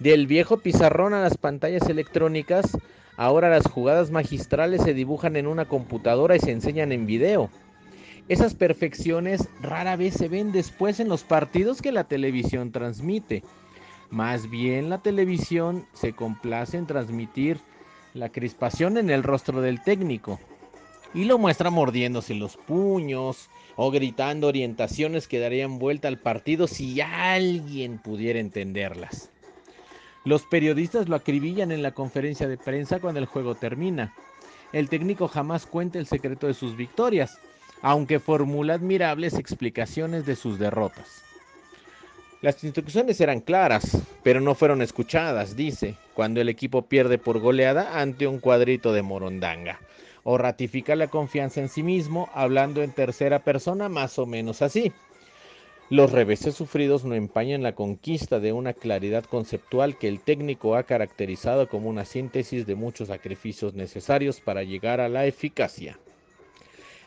[0.00, 2.76] Del viejo pizarrón a las pantallas electrónicas,
[3.16, 7.50] ahora las jugadas magistrales se dibujan en una computadora y se enseñan en video.
[8.28, 13.42] Esas perfecciones rara vez se ven después en los partidos que la televisión transmite.
[14.10, 17.60] Más bien la televisión se complace en transmitir
[18.14, 20.40] la crispación en el rostro del técnico
[21.12, 27.00] y lo muestra mordiéndose los puños o gritando orientaciones que darían vuelta al partido si
[27.00, 29.30] alguien pudiera entenderlas.
[30.24, 34.14] Los periodistas lo acribillan en la conferencia de prensa cuando el juego termina.
[34.72, 37.38] El técnico jamás cuenta el secreto de sus victorias,
[37.82, 41.27] aunque formula admirables explicaciones de sus derrotas.
[42.40, 48.00] Las instrucciones eran claras, pero no fueron escuchadas, dice, cuando el equipo pierde por goleada
[48.00, 49.80] ante un cuadrito de morondanga.
[50.22, 54.92] O ratifica la confianza en sí mismo, hablando en tercera persona más o menos así.
[55.90, 60.84] Los reveses sufridos no empañan la conquista de una claridad conceptual que el técnico ha
[60.84, 65.98] caracterizado como una síntesis de muchos sacrificios necesarios para llegar a la eficacia.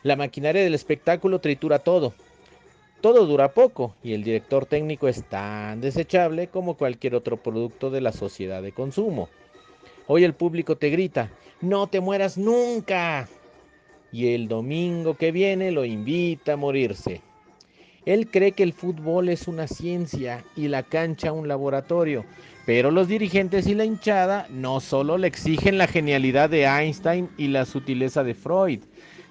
[0.02, 2.12] La maquinaria del espectáculo tritura todo,
[3.02, 8.00] todo dura poco y el director técnico es tan desechable como cualquier otro producto de
[8.00, 9.28] la sociedad de consumo.
[10.06, 11.30] Hoy el público te grita,
[11.60, 13.28] no te mueras nunca.
[14.12, 17.22] Y el domingo que viene lo invita a morirse.
[18.06, 22.24] Él cree que el fútbol es una ciencia y la cancha un laboratorio,
[22.66, 27.48] pero los dirigentes y la hinchada no solo le exigen la genialidad de Einstein y
[27.48, 28.80] la sutileza de Freud,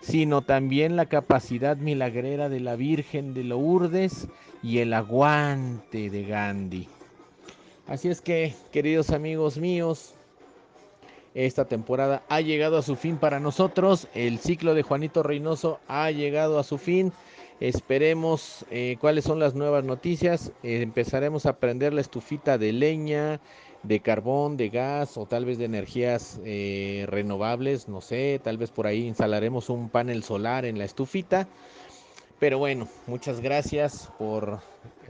[0.02, 4.28] sino también la capacidad milagrera de la Virgen de Lourdes
[4.62, 6.88] y el aguante de Gandhi.
[7.88, 10.16] Así es que, queridos amigos míos,
[11.34, 14.08] esta temporada ha llegado a su fin para nosotros.
[14.14, 17.14] El ciclo de Juanito Reynoso ha llegado a su fin.
[17.60, 20.52] Esperemos eh, cuáles son las nuevas noticias.
[20.64, 23.40] Eh, empezaremos a prender la estufita de leña,
[23.84, 28.70] de carbón, de gas o tal vez de energías eh, renovables, no sé, tal vez
[28.72, 31.48] por ahí instalaremos un panel solar en la estufita.
[32.40, 34.60] Pero bueno, muchas gracias por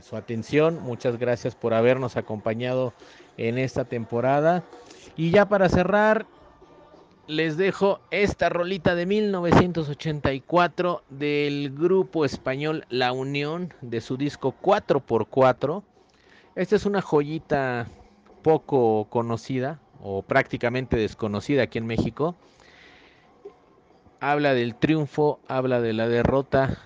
[0.02, 2.94] su atención, muchas gracias por habernos acompañado
[3.38, 4.64] en esta temporada.
[5.16, 6.26] Y ya para cerrar,
[7.28, 15.84] les dejo esta rolita de 1984 del grupo español La Unión de su disco 4x4.
[16.56, 17.88] Esta es una joyita
[18.42, 22.36] poco conocida o prácticamente desconocida aquí en México.
[24.20, 26.78] Habla del triunfo, habla de la derrota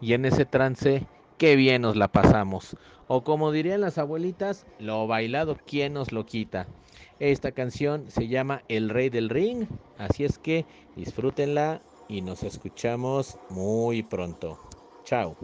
[0.00, 1.06] y en ese trance
[1.38, 2.76] qué bien nos la pasamos.
[3.08, 6.66] O como dirían las abuelitas, lo bailado, ¿quién nos lo quita?
[7.18, 9.66] Esta canción se llama El Rey del Ring,
[9.98, 14.58] así es que disfrútenla y nos escuchamos muy pronto.
[15.04, 15.36] Chao.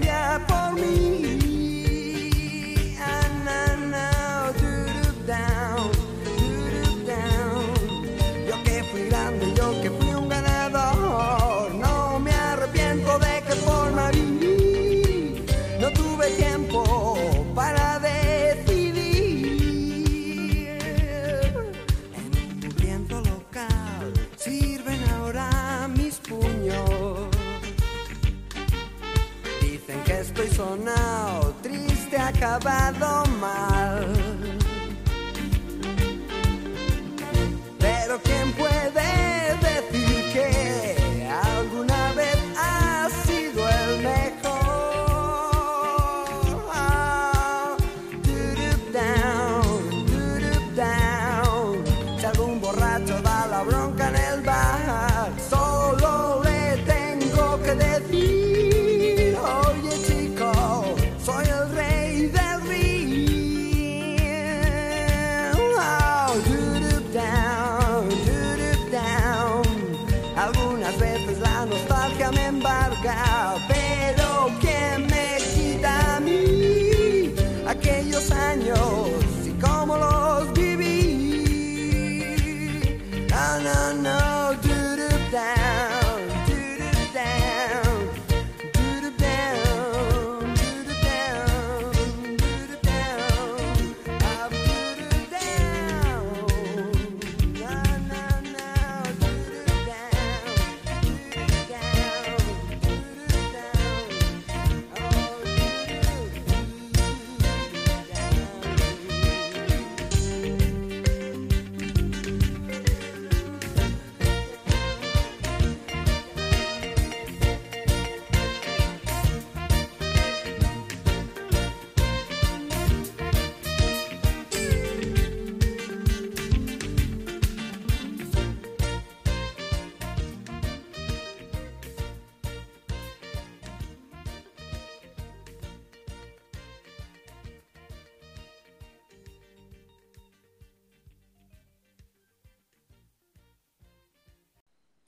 [0.00, 0.53] ¿Quién
[32.44, 33.23] acabado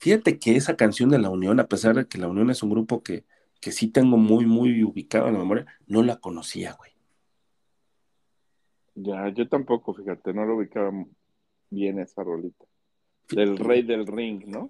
[0.07, 2.69] Fíjate que esa canción de La Unión, a pesar de que La Unión es un
[2.69, 3.25] grupo que,
[3.59, 6.91] que sí tengo muy, muy ubicado en la memoria, no la conocía, güey.
[8.95, 10.93] Ya, yo tampoco, fíjate, no lo ubicaba
[11.69, 12.63] bien esa rolita.
[13.31, 14.69] Del rey del ring, ¿no?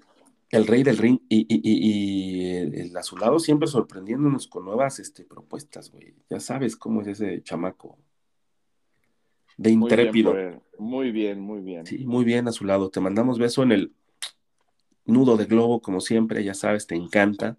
[0.50, 4.98] El rey del ring y, y, y, y el, el azulado siempre sorprendiéndonos con nuevas
[4.98, 6.16] este, propuestas, güey.
[6.32, 8.00] Ya sabes cómo es ese chamaco.
[9.56, 10.32] De Muy bien, intrépido.
[10.32, 10.60] por él.
[10.80, 11.86] Muy bien, muy bien.
[11.86, 12.90] Sí, muy bien, azulado.
[12.90, 13.94] Te mandamos beso en el
[15.08, 17.56] nudo de globo, como siempre, ya sabes, te encanta.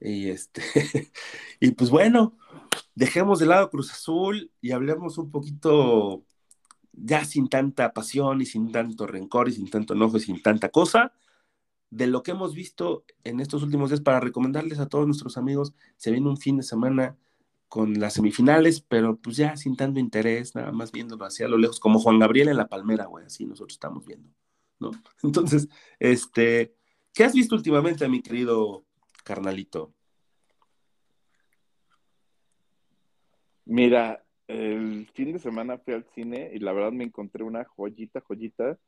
[0.00, 0.62] Y este,
[1.60, 2.36] y pues bueno,
[2.94, 6.24] dejemos de lado Cruz Azul y hablemos un poquito
[6.92, 10.70] ya sin tanta pasión y sin tanto rencor y sin tanto enojo y sin tanta
[10.70, 11.12] cosa
[11.90, 15.74] de lo que hemos visto en estos últimos días para recomendarles a todos nuestros amigos.
[15.96, 17.16] Se viene un fin de semana
[17.68, 21.80] con las semifinales, pero pues ya sin tanto interés, nada más viéndolo hacia lo lejos,
[21.80, 24.28] como Juan Gabriel en la Palmera, güey, así nosotros estamos viendo,
[24.80, 24.90] ¿no?
[25.22, 25.68] Entonces,
[25.98, 26.74] este,
[27.14, 28.84] ¿qué has visto últimamente, mi querido
[29.24, 29.94] carnalito?
[33.64, 38.20] Mira, el fin de semana fui al cine y la verdad me encontré una joyita,
[38.20, 38.78] joyita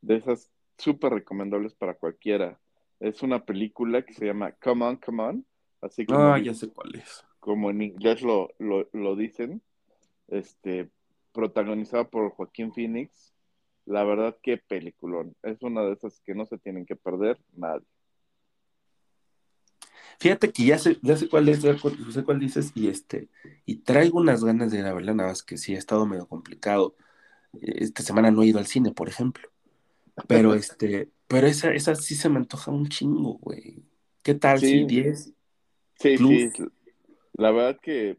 [0.00, 2.60] de esas súper recomendables para cualquiera.
[2.98, 5.46] Es una película que se llama Come On, Come On,
[5.80, 7.24] así como, Ah, ya sé cuál es.
[7.40, 9.62] como en inglés lo, lo, lo dicen.
[10.28, 10.90] este,
[11.32, 13.31] protagonizada por Joaquín Phoenix.
[13.84, 15.34] La verdad, qué peliculón.
[15.42, 17.86] Es una de esas que no se tienen que perder nadie.
[20.18, 23.28] Fíjate que ya sé, ya sé cuál es, ya sé cuál dices, y este,
[23.66, 26.28] y traigo unas ganas de ir a verla, nada más que sí ha estado medio
[26.28, 26.94] complicado.
[27.60, 29.48] Esta semana no he ido al cine, por ejemplo.
[30.28, 33.82] Pero este, pero esa, esa sí se me antoja un chingo, güey.
[34.22, 34.60] ¿Qué tal?
[34.60, 34.68] Sí.
[34.68, 35.32] Sí, 10.
[35.98, 36.52] Sí, Plus.
[36.52, 36.64] sí.
[37.32, 38.18] La verdad que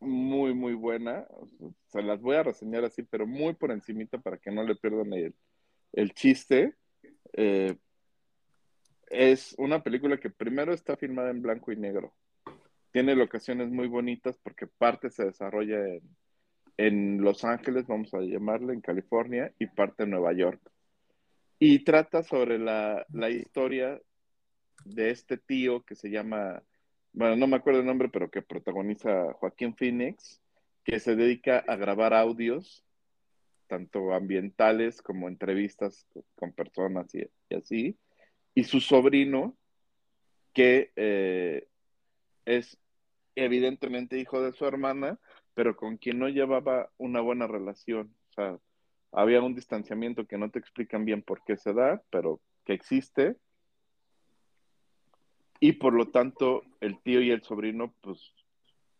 [0.00, 1.26] muy, muy buena.
[1.88, 5.12] Se las voy a reseñar así, pero muy por encimita para que no le pierdan
[5.12, 5.34] el,
[5.92, 6.74] el chiste.
[7.32, 7.76] Eh,
[9.08, 12.14] es una película que primero está filmada en blanco y negro.
[12.90, 16.02] Tiene locaciones muy bonitas porque parte se desarrolla en,
[16.76, 20.60] en Los Ángeles, vamos a llamarle, en California, y parte en Nueva York.
[21.58, 24.00] Y trata sobre la, la historia
[24.84, 26.62] de este tío que se llama,
[27.16, 30.42] bueno, no me acuerdo el nombre, pero que protagoniza Joaquín Phoenix,
[30.84, 32.84] que se dedica a grabar audios,
[33.68, 37.98] tanto ambientales como entrevistas con personas y, así,
[38.54, 39.56] y su sobrino,
[40.52, 41.66] que eh,
[42.44, 42.78] es
[43.34, 45.18] evidentemente hijo de su hermana,
[45.54, 48.14] pero con quien no llevaba una buena relación.
[48.28, 48.58] O sea,
[49.10, 53.36] había un distanciamiento que no te explican bien por qué se da, pero que existe.
[55.60, 58.32] Y por lo tanto, el tío y el sobrino, pues,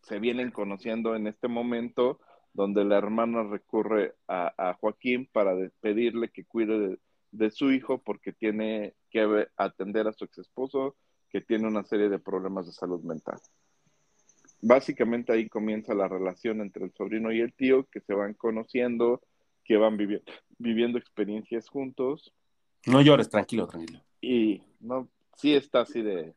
[0.01, 2.19] se vienen conociendo en este momento
[2.53, 6.99] donde la hermana recurre a, a Joaquín para pedirle que cuide de,
[7.31, 10.95] de su hijo porque tiene que atender a su ex esposo
[11.29, 13.37] que tiene una serie de problemas de salud mental.
[14.61, 19.21] Básicamente ahí comienza la relación entre el sobrino y el tío, que se van conociendo,
[19.63, 20.23] que van vivi-
[20.57, 22.33] viviendo experiencias juntos
[22.87, 24.01] No llores, tranquilo, tranquilo.
[24.21, 26.33] y no, sí está así de,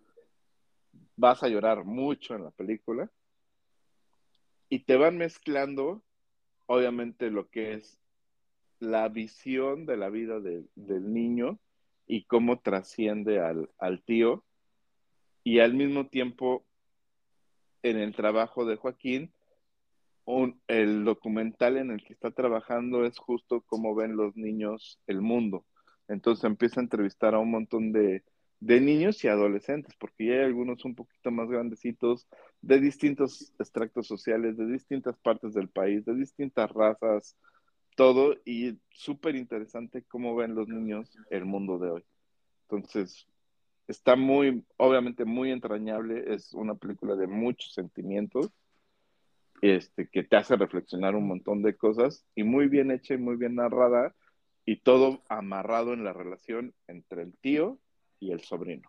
[1.20, 3.10] vas a llorar mucho en la película
[4.70, 6.02] y te van mezclando,
[6.66, 8.00] obviamente, lo que es
[8.78, 11.58] la visión de la vida de- del niño
[12.06, 14.44] y cómo trasciende al, al tío
[15.44, 16.64] y al mismo tiempo
[17.82, 19.32] en el trabajo de Joaquín,
[20.24, 25.20] un- el documental en el que está trabajando es justo cómo ven los niños el
[25.20, 25.66] mundo.
[26.08, 28.22] Entonces empieza a entrevistar a un montón de,
[28.60, 32.28] de niños y adolescentes, porque ya hay algunos un poquito más grandecitos,
[32.60, 37.36] de distintos extractos sociales, de distintas partes del país, de distintas razas,
[37.96, 42.04] todo, y súper interesante cómo ven los niños el mundo de hoy.
[42.68, 43.26] Entonces,
[43.88, 48.50] está muy, obviamente muy entrañable, es una película de muchos sentimientos,
[49.62, 53.36] este, que te hace reflexionar un montón de cosas, y muy bien hecha y muy
[53.36, 54.14] bien narrada,
[54.66, 57.80] y todo amarrado en la relación entre el tío
[58.20, 58.88] y el sobrino.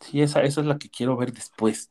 [0.00, 1.90] Sí, esa, esa es la que quiero ver después.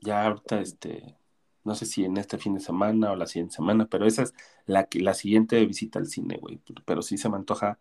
[0.00, 1.16] Ya ahorita, este,
[1.64, 4.34] no sé si en este fin de semana o la siguiente semana, pero esa es
[4.66, 6.60] la que, la siguiente visita al cine, güey.
[6.84, 7.78] Pero sí se me antoja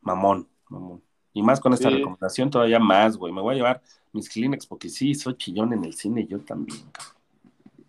[0.00, 1.02] mamón, mamón.
[1.34, 1.96] Y más con esta Sí.
[1.96, 3.32] recomendación, todavía más, güey.
[3.32, 6.78] Me voy a llevar mis Kleenex porque sí, soy chillón en el cine, yo también.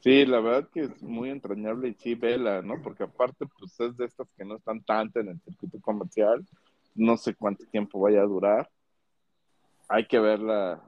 [0.02, 2.82] Sí, la verdad que es muy entrañable y sí, vela, ¿no?
[2.82, 6.46] Porque aparte, pues es de estas que no están tanto en el circuito comercial,
[6.96, 8.70] no sé cuánto tiempo vaya a durar.
[9.88, 10.84] Hay que verla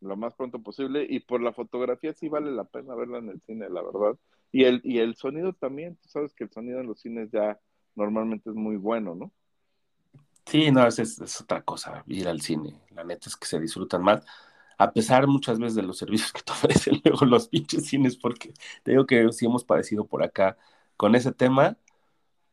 [0.00, 3.40] lo más pronto posible y por la fotografía sí vale la pena verla en el
[3.42, 4.16] cine, la verdad.
[4.52, 7.58] Y el, y el sonido también, tú sabes que el sonido en los cines ya
[7.94, 9.32] normalmente es muy bueno, ¿no?
[10.46, 12.80] Sí, no, es, es, otra cosa, ir al cine.
[12.90, 14.24] La neta es que se disfrutan más,
[14.78, 18.54] a pesar muchas veces de los servicios que te ofrecen luego los pinches cines, porque
[18.82, 20.56] te digo que sí hemos padecido por acá
[20.96, 21.76] con ese tema,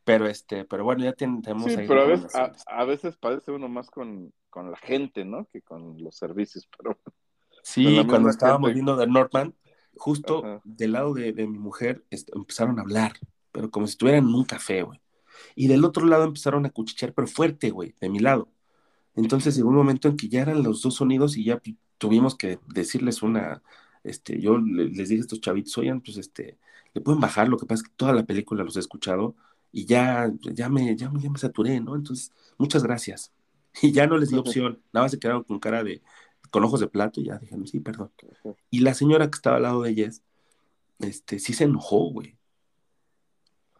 [0.06, 3.18] pero este, pero bueno, ya ten- tenemos Sí, ahí pero a veces, a, a veces
[3.18, 5.46] padece uno más con, con la gente, ¿no?
[5.48, 6.98] Que con los servicios, pero
[7.62, 8.74] Sí, la cuando estábamos gente.
[8.74, 9.56] viendo de Northman,
[9.96, 10.62] justo Ajá.
[10.64, 13.14] del lado de, de mi mujer empezaron a hablar,
[13.52, 15.02] pero como si estuvieran en un café, güey.
[15.56, 18.50] Y del otro lado empezaron a cuchichear, pero fuerte, güey, de mi lado.
[19.16, 21.62] Entonces llegó un momento en que ya eran los dos sonidos y ya
[21.98, 23.64] tuvimos que decirles una,
[24.04, 26.60] este, yo le- les dije a estos chavitos, oigan, pues este,
[26.94, 29.36] le pueden bajar, lo que pasa es que toda la película los he escuchado
[29.72, 31.96] y ya, ya me, ya, me- ya me saturé, ¿no?
[31.96, 33.32] Entonces, muchas gracias.
[33.82, 36.02] Y ya no les di opción, nada más se quedaron con cara de,
[36.50, 38.12] con ojos de plato y ya dijeron, sí, perdón.
[38.72, 40.24] Y la señora que estaba al lado de ellas,
[41.00, 42.38] este, sí se enojó, güey.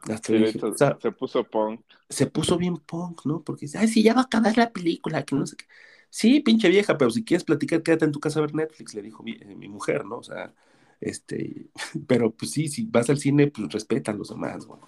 [0.04, 1.82] Hasta Sí, dije, o sea, se puso punk.
[2.10, 3.44] se puso bien punk, ¿no?
[3.44, 5.66] Porque dice, ay, sí, ya va a acabar la película, que no sé qué.
[6.10, 9.02] Sí, pinche vieja, pero si quieres platicar, quédate en tu casa a ver Netflix, le
[9.02, 10.18] dijo mi, eh, mi mujer, ¿no?
[10.20, 10.54] O sea,
[11.02, 11.70] este,
[12.08, 14.80] pero pues sí, si vas al cine, pues respeta a los demás, güey.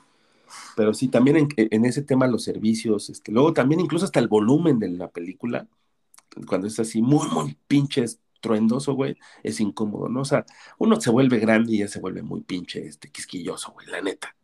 [0.76, 4.28] Pero sí, también en, en ese tema los servicios, este, luego también incluso hasta el
[4.28, 5.68] volumen de la película,
[6.48, 10.22] cuando es así muy, muy pinches estruendoso, güey, es incómodo, ¿no?
[10.22, 10.46] O sea,
[10.78, 14.36] uno se vuelve grande y ya se vuelve muy pinche, este, quisquilloso, güey, la neta.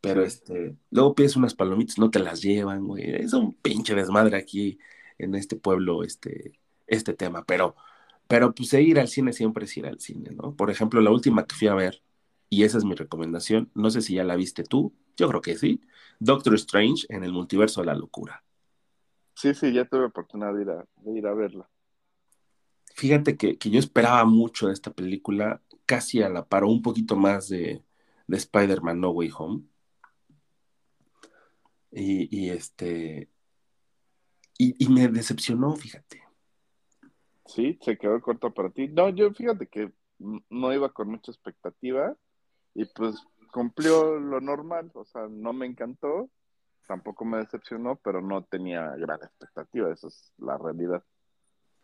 [0.00, 3.04] Pero este, luego pides unas palomitas, no te las llevan, güey.
[3.16, 4.78] Es un pinche desmadre aquí
[5.18, 7.44] en este pueblo, este, este tema.
[7.44, 7.76] Pero,
[8.28, 10.54] pero pues ir al cine siempre es ir al cine, ¿no?
[10.54, 12.02] Por ejemplo, la última que fui a ver,
[12.48, 15.56] y esa es mi recomendación, no sé si ya la viste tú, yo creo que
[15.56, 15.80] sí,
[16.18, 18.42] Doctor Strange en el multiverso de la locura.
[19.34, 21.68] Sí, sí, ya tuve oportunidad de ir a, de ir a verla.
[22.94, 26.80] Fíjate que, que yo esperaba mucho de esta película, casi a la par, o un
[26.80, 27.82] poquito más de,
[28.26, 29.62] de Spider-Man No Way Home.
[31.90, 33.28] Y, y este.
[34.58, 36.22] Y, y me decepcionó, fíjate.
[37.44, 38.88] Sí, se quedó corto para ti.
[38.88, 42.16] No, yo fíjate que no iba con mucha expectativa
[42.74, 43.16] y pues
[43.56, 46.28] cumplió lo normal, o sea, no me encantó,
[46.86, 51.02] tampoco me decepcionó, pero no tenía gran expectativa, esa es la realidad.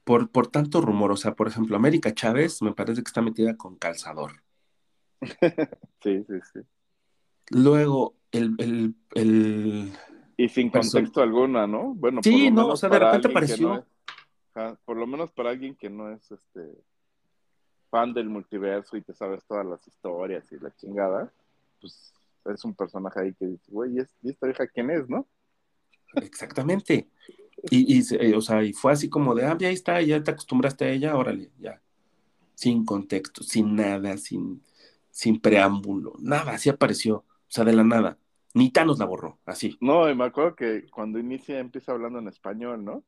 [0.05, 3.57] Por, por tanto rumor, o sea, por ejemplo, América Chávez me parece que está metida
[3.57, 4.32] con calzador.
[6.03, 6.61] Sí, sí, sí.
[7.51, 9.93] Luego, el, el, el-
[10.36, 11.94] Y sin Person- contexto alguna, ¿no?
[11.94, 13.74] Bueno, Sí, por lo no, menos o sea, de repente que no apareció.
[13.77, 16.69] es- por lo menos para alguien que no es este
[17.90, 21.32] fan del multiverso y te sabes todas las historias y la chingada,
[21.82, 22.14] pues
[22.46, 25.28] es un personaje ahí que dice, güey, ¿y es- ¿y esta vieja quién es, no?
[26.16, 27.09] Exactamente.
[27.70, 30.30] Y, y, eh, o sea, y fue así como de, ah, ya está, ya te
[30.32, 31.80] acostumbraste a ella, órale, ya.
[32.54, 34.62] Sin contexto, sin nada, sin,
[35.10, 37.16] sin preámbulo, nada, así apareció.
[37.18, 38.18] O sea, de la nada.
[38.54, 39.78] Ni Thanos la borró, así.
[39.80, 43.04] No, y me acuerdo que cuando inicia empieza hablando en español, ¿no?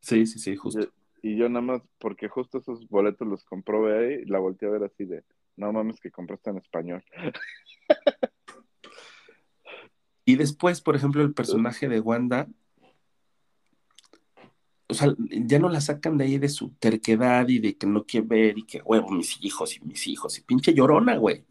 [0.00, 0.90] Sí, sí, sí, justo.
[1.22, 4.84] Y yo nada más, porque justo esos boletos los compró ahí, la volteé a ver
[4.84, 5.24] así de,
[5.56, 7.04] no mames que compraste en español.
[10.28, 12.48] Y después, por ejemplo, el personaje de Wanda,
[14.86, 18.04] o sea, ya no la sacan de ahí de su terquedad y de que no
[18.04, 21.46] quiere ver y que, huevo, mis hijos y mis hijos y pinche llorona, güey.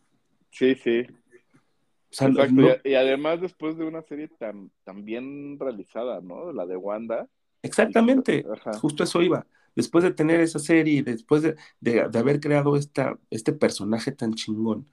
[0.51, 2.53] Sí, sí, O sea, exacto.
[2.53, 6.51] no- Y, y además después de una serie tan, tan bien realizada, ¿no?
[6.53, 7.27] La de Wanda.
[7.63, 8.45] exactamente,
[8.79, 9.47] justo eso iba.
[9.75, 14.35] Después de tener esa serie después de, de- de haber creado esta, este personaje tan
[14.35, 14.87] chingón,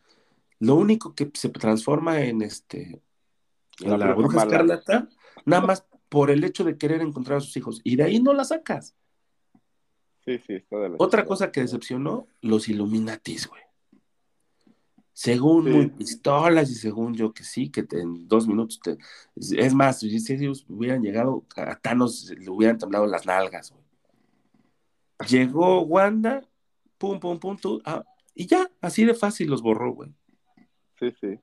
[0.59, 3.03] lo único que se transforma en este
[3.81, 4.51] La la, bruja mala.
[4.51, 5.09] escarlata,
[5.45, 7.81] nada más por el hecho de querer encontrar a sus hijos.
[7.85, 8.95] Y de ahí no la sacas.
[10.25, 13.63] Sí, sí, está de la Otra cosa que decepcionó, los Illuminatis, güey.
[15.13, 15.71] Según Sí.
[15.71, 18.97] muy pistolas y según yo que sí, que te- en dos minutos te...
[19.37, 23.85] Es más, si si ellos hubieran llegado a Thanos, le hubieran temblado las nalgas, güey.
[25.29, 26.43] Llegó Wanda,
[26.99, 30.11] pum, pum, pum, tú, ah, y ya, así de fácil los borró, güey.
[30.99, 31.39] Sí, sí.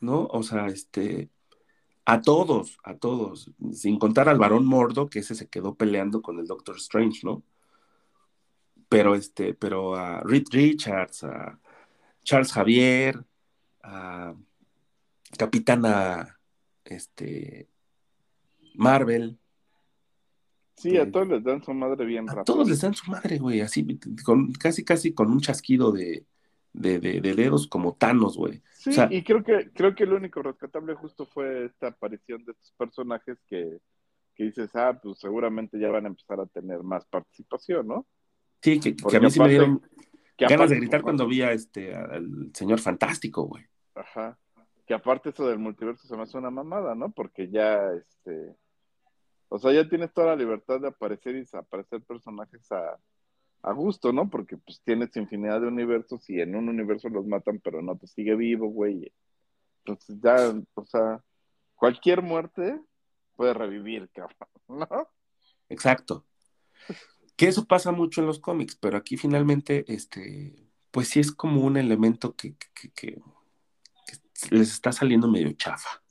[0.00, 0.26] ¿No?
[0.26, 1.30] O sea, este...
[2.06, 6.38] A todos, a todos, sin contar al varón Mordo, que ese se quedó peleando con
[6.38, 7.42] el Doctor Strange, ¿no?
[8.88, 11.58] Pero este, pero a Reed Richards, a
[12.22, 13.24] Charles Javier,
[13.82, 14.34] a
[15.36, 16.38] Capitana
[16.84, 17.68] este,
[18.74, 19.38] Marvel,
[20.76, 22.54] Sí, a todos les dan su madre bien a rápido.
[22.54, 23.86] todos les dan su madre, güey, así,
[24.24, 26.26] con, casi, casi con un chasquido de,
[26.74, 28.60] de, de- de dedos como Thanos, güey.
[28.74, 32.44] Sí, O sea- y creo que, creo que lo único rescatable justo fue esta aparición
[32.44, 33.78] de estos personajes que,
[34.34, 38.06] que dices, ah, pues seguramente ya van a empezar a tener más participación, ¿no?
[38.60, 39.80] Sí, que, a mí sí me dieron
[40.36, 43.64] Que ganas de gritar cuando vi a este, al señor fantástico, güey.
[43.94, 44.36] Ajá.
[44.86, 47.10] Que aparte eso del multiverso se me hace una mamada, ¿no?
[47.12, 48.54] Porque ya, este...
[49.48, 52.98] O sea, ya tienes toda la libertad de aparecer y desaparecer personajes a,
[53.64, 54.28] a gusto, ¿no?
[54.28, 58.06] Porque pues tienes infinidad de universos y en un universo los matan, pero no te
[58.06, 59.10] sigue vivo, güey.
[59.84, 61.22] Entonces ya, o sea,
[61.74, 62.80] cualquier muerte
[63.36, 65.08] puede revivir, cabrón, ¿no?
[65.68, 66.26] Exacto.
[67.36, 71.62] Que eso pasa mucho en los cómics, pero aquí finalmente, este, pues sí es como
[71.62, 73.22] un elemento que, que, que-
[74.40, 76.02] que les está saliendo medio chafa.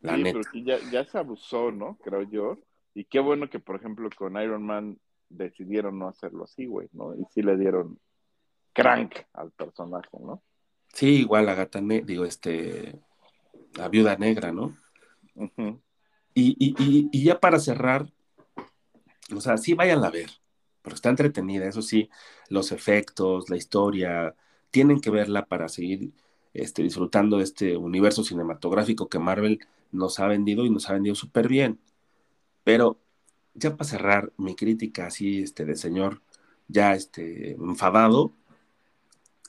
[0.00, 0.40] La sí, neta.
[0.52, 1.96] pero ya, ya se abusó, ¿no?
[2.04, 2.58] Creo yo.
[2.94, 4.98] Y qué bueno que, por ejemplo, con Iron Man
[5.28, 7.14] decidieron no hacerlo así, güey, ¿no?
[7.14, 7.98] Y sí le dieron
[8.72, 10.42] crank al personaje, ¿no?
[10.92, 12.98] Sí, igual la gata, ne- digo, este,
[13.74, 14.76] la viuda negra, ¿no?
[16.34, 18.12] Y, y, y ya para cerrar,
[19.34, 20.30] o sea, sí vayan a ver,
[20.82, 22.08] porque está entretenida, eso sí,
[22.48, 24.34] los efectos, la historia,
[24.70, 26.12] tienen que verla para seguir
[26.54, 29.60] este, disfrutando de este universo cinematográfico que Marvel
[29.92, 31.80] nos ha vendido y nos ha vendido súper bien.
[32.64, 33.00] Pero
[33.58, 36.22] ya para cerrar mi crítica así este, de señor
[36.68, 38.34] ya este, enfadado,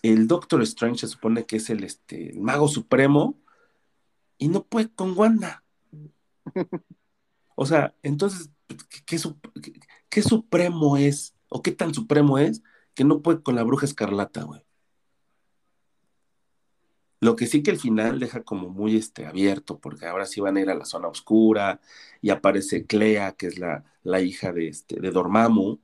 [0.02, 3.38] el Doctor Strange se supone que es el, este, el mago supremo
[4.38, 5.64] y no puede con Wanda.
[7.56, 8.50] O sea, entonces,
[8.90, 9.74] ¿qué, qué su- qué-
[10.10, 11.36] qué supremo es?
[11.50, 12.64] ¿O qué tan supremo es
[12.94, 14.62] que no puede con la bruja escarlata, güey.
[17.22, 20.58] Lo que sí que el final deja como muy este, abierto, porque ahora sí van
[20.58, 21.82] a ir a la zona oscura
[22.22, 25.80] y aparece Clea, que es la, la hija de, este, de Dormammu,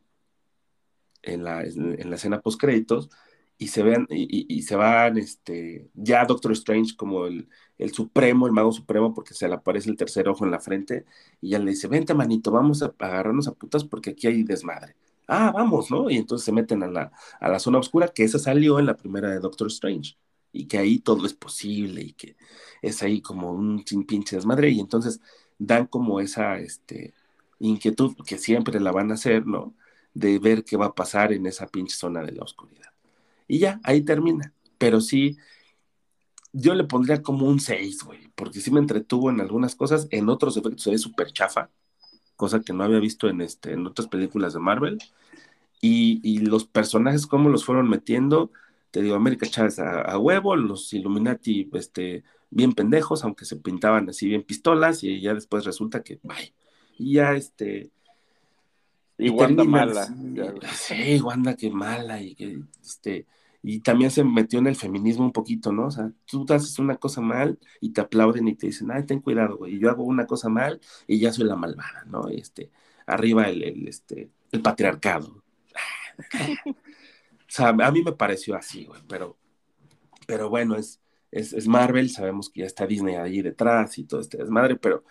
[1.21, 3.09] en la, en la escena post créditos,
[3.57, 7.47] y se y- y se van, este, ya Doctor Strange como el,
[7.77, 11.05] el supremo, el mago supremo, porque se le aparece el tercer ojo en la frente,
[11.41, 14.95] y ya le dice, vente manito, vamos a agarrarnos a putas porque aquí hay desmadre.
[15.27, 16.09] Ah, vamos, ¿no?
[16.09, 18.95] Y entonces se meten a la, a la zona oscura, que esa salió en la
[18.97, 20.17] primera de Doctor Strange,
[20.55, 22.35] y que ahí todo es posible, y que
[22.81, 25.21] es ahí como un sin pinche desmadre, y entonces
[25.57, 27.13] dan como esa, este,
[27.59, 29.73] inquietud que siempre la van a hacer, ¿no?
[30.13, 32.91] De ver qué va a pasar en esa pinche zona de la oscuridad.
[33.47, 34.53] Y ya, ahí termina.
[34.77, 35.37] Pero sí,
[36.53, 40.29] yo le pondría como un 6, güey, porque sí me entretuvo en algunas cosas, en
[40.29, 41.69] otros efectos se ve súper chafa,
[42.35, 44.99] cosa que no había visto en, este, en otras películas de Marvel.
[45.81, 48.51] Y, y los personajes, cómo los fueron metiendo,
[48.95, 54.07] te digo, América Chávez a, a huevo, los Illuminati, este, bien pendejos, aunque se pintaban
[54.07, 56.53] así bien pistolas, y ya después resulta que, bye.
[56.97, 57.91] Y ya, este,
[59.17, 60.01] Y Wanda terminan mala.
[60.03, 60.53] así, ya.
[60.71, 63.25] Sí, Wanda que mala y que este
[63.61, 65.87] y también se metió en el feminismo un poquito, ¿no?
[65.87, 69.19] O sea, tú haces una cosa mal y te aplauden y te dicen, ay, ten
[69.19, 72.31] cuidado, güey, y yo hago una cosa mal y ya soy la malvada, ¿no?
[72.31, 72.71] Y este,
[73.07, 75.43] arriba el, el, este, el patriarcado.
[77.55, 79.37] o sea, a mí me pareció así, güey, pero,
[80.27, 80.99] pero bueno, es,
[81.31, 85.05] es, es Marvel, sabemos que ya está Disney ahí detrás y todo este desmadre, pero,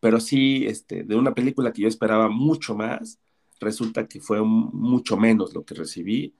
[0.00, 3.18] pero sí, este, de una película que yo esperaba mucho más,
[3.60, 6.34] resulta que fue mucho menos lo que recibí,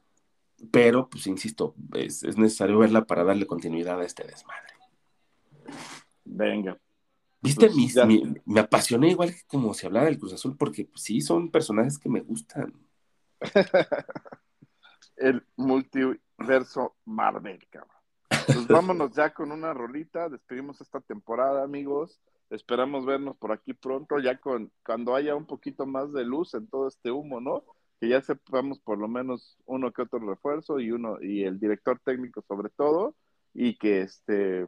[0.71, 4.73] pero pues insisto, es, es necesario verla para darle continuidad a este desmadre.
[6.25, 6.79] Venga.
[7.43, 7.67] ¿Viste?
[7.67, 8.07] Pues, Mis- ya.
[8.07, 11.51] mi- me apasioné igual que como se hablaba del Cruz Azul, porque pues, sí son
[11.51, 12.73] personajes que me gustan.
[15.21, 17.97] El multiverso Marvel, cabrón.
[18.29, 20.29] Pues vámonos ya con una rolita.
[20.29, 22.19] Despedimos esta temporada, amigos.
[22.49, 26.67] Esperamos vernos por aquí pronto, ya con cuando haya un poquito más de luz en
[26.67, 27.65] todo este humo, ¿no?
[28.01, 32.01] Que ya sepamos por lo menos uno que otro refuerzo y uno y el director
[32.03, 33.15] técnico sobre todo
[33.55, 34.67] y que este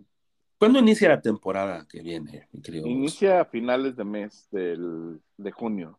[0.59, 2.87] ¿Cuándo inicia la temporada que viene, mi querido?
[2.87, 5.99] Inicia a finales de mes del, de junio.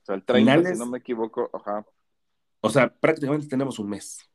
[0.00, 0.78] O sea, el 30, Finales.
[0.78, 1.84] si no me equivoco, ajá.
[2.66, 4.26] O sea, prácticamente tenemos un mes.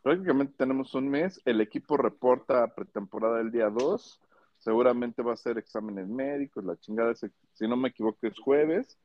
[0.00, 1.40] Prácticamente tenemos un mes.
[1.44, 4.20] El equipo reporta pretemporada el día 2.
[4.58, 6.64] Seguramente va a ser exámenes médicos.
[6.64, 8.96] La chingada, es- si no me equivoco, es jueves.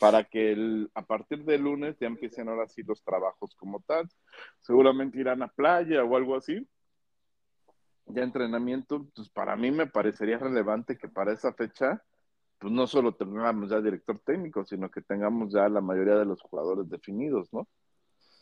[0.00, 4.08] Para que el- a partir del lunes ya empiecen ahora sí los trabajos como tal.
[4.58, 6.68] Seguramente irán a playa o algo así.
[8.06, 12.02] Ya entrenamiento, pues para mí me parecería relevante que para esa fecha,
[12.58, 16.42] pues no solo tengamos ya director técnico, sino que tengamos ya la mayoría de los
[16.42, 17.68] jugadores definidos, ¿no?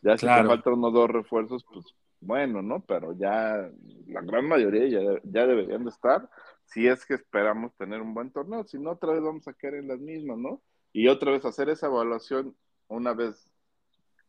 [0.02, 0.48] Ya si te Claro.
[0.48, 1.86] faltan uno o dos refuerzos, pues
[2.20, 2.84] bueno, ¿no?
[2.84, 3.70] Pero ya
[4.06, 6.28] la gran mayoría ya, ya deberían de estar,
[6.64, 9.74] si es que esperamos tener un buen torneo, si no, otra vez vamos a caer
[9.76, 10.62] en las mismas, ¿no?
[10.92, 12.56] Y otra vez hacer esa evaluación
[12.88, 13.50] una vez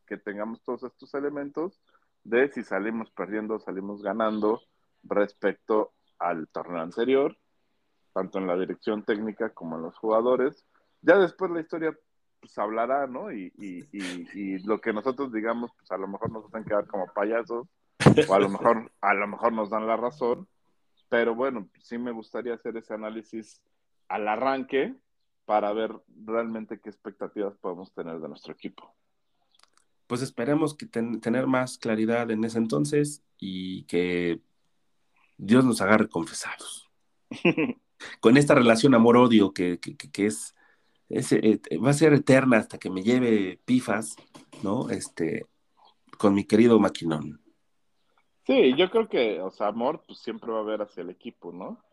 [0.06, 1.82] que tengamos todos estos elementos
[2.24, 4.62] de si salimos perdiendo o salimos ganando
[5.04, 7.38] respecto al torneo anterior,
[8.14, 10.66] tanto en la dirección técnica como en los jugadores.
[11.02, 11.98] Ya después la historia
[12.48, 13.30] pues hablará, ¿no?
[13.32, 16.88] Y, y, y, y lo que nosotros digamos, pues a lo mejor nos hacen quedar
[16.88, 17.68] como payasos,
[18.30, 20.48] o a lo mejor, a lo mejor nos dan la razón,
[21.10, 23.62] pero bueno, sí me gustaría hacer ese análisis
[24.08, 24.96] al arranque
[25.46, 25.92] para ver
[26.26, 28.94] realmente qué expectativas podemos tener de nuestro equipo.
[30.08, 34.40] Pues esperemos que ten- tener más claridad en ese entonces y que
[35.38, 36.90] Dios nos agarre confesados.
[38.22, 40.56] Con esta relación amor-odio que, que- que- que es,
[41.10, 44.16] es, eh, va a ser eterna hasta que me lleve pifas,
[44.64, 44.90] ¿no?
[44.90, 45.46] Este,
[46.18, 47.42] con mi querido Maquinón.
[48.46, 51.52] Sí, yo creo que, o sea, amor, pues siempre va a haber hacia el equipo,
[51.52, 51.84] ¿no?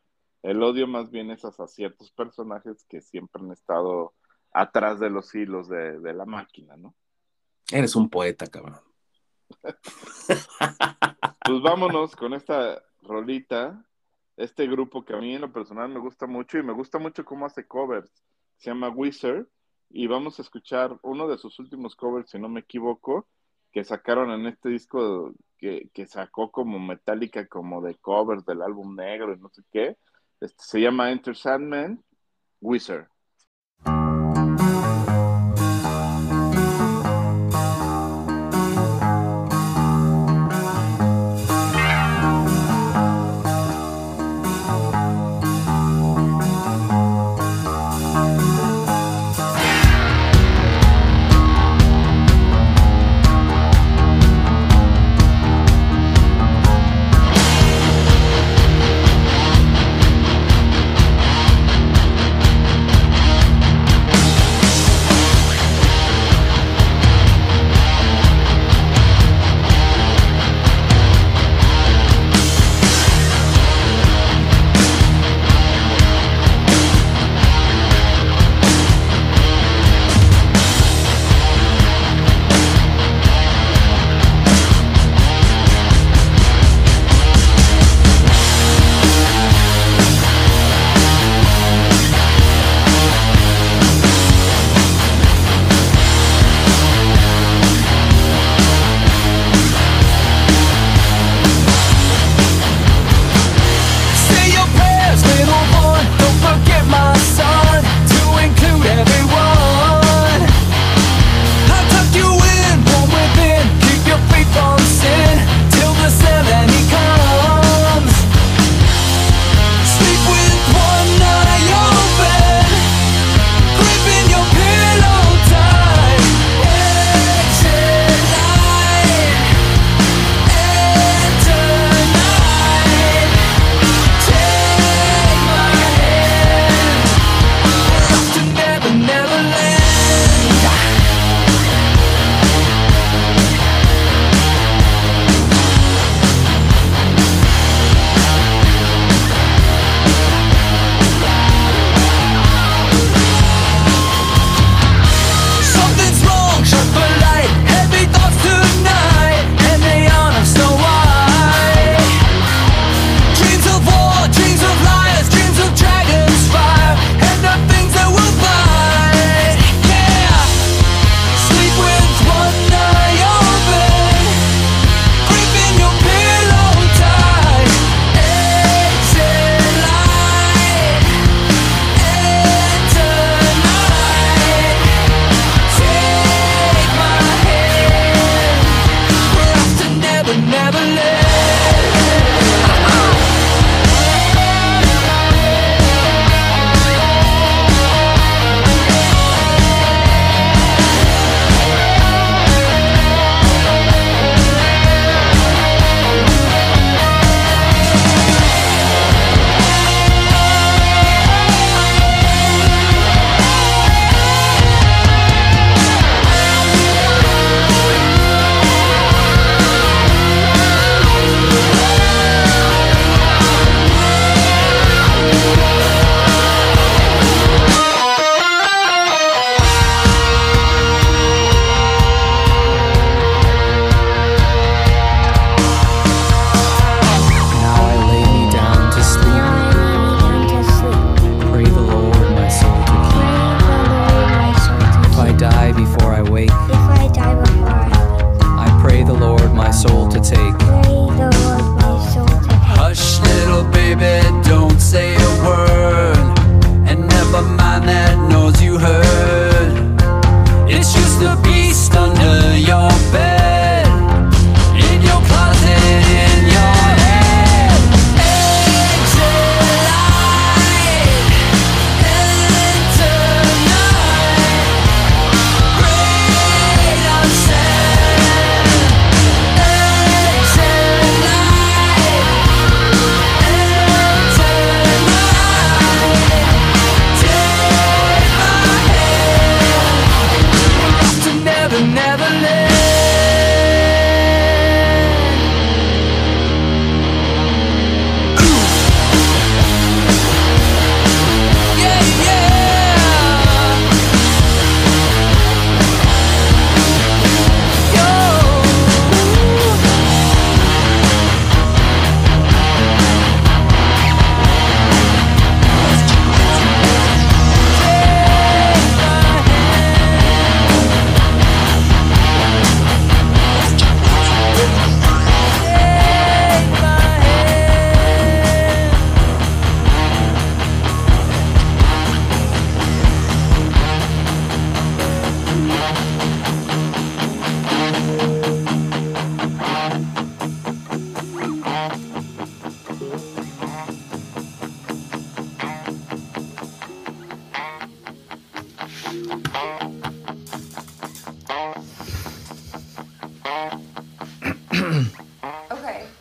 [0.43, 4.15] El odio más bien es hacia ciertos personajes que siempre han estado
[4.53, 6.95] atrás de los hilos de, de la máquina, ¿no?
[7.73, 8.81] Eres un poeta, cabrón.
[11.47, 13.85] Pues vámonos con esta rolita,
[14.39, 17.23] este grupo que a mí en lo personal me gusta mucho y me gusta mucho
[17.23, 18.11] cómo hace covers.
[18.57, 19.47] Se llama Wizard
[19.91, 23.29] y vamos a escuchar uno de sus últimos covers, si no me equivoco,
[23.73, 28.95] que sacaron en este disco que, que sacó como Metallica, como de covers del álbum
[28.95, 29.97] negro y no sé qué.
[30.41, 32.03] Este, se llama Enter Sandman,
[32.61, 33.09] Wizard.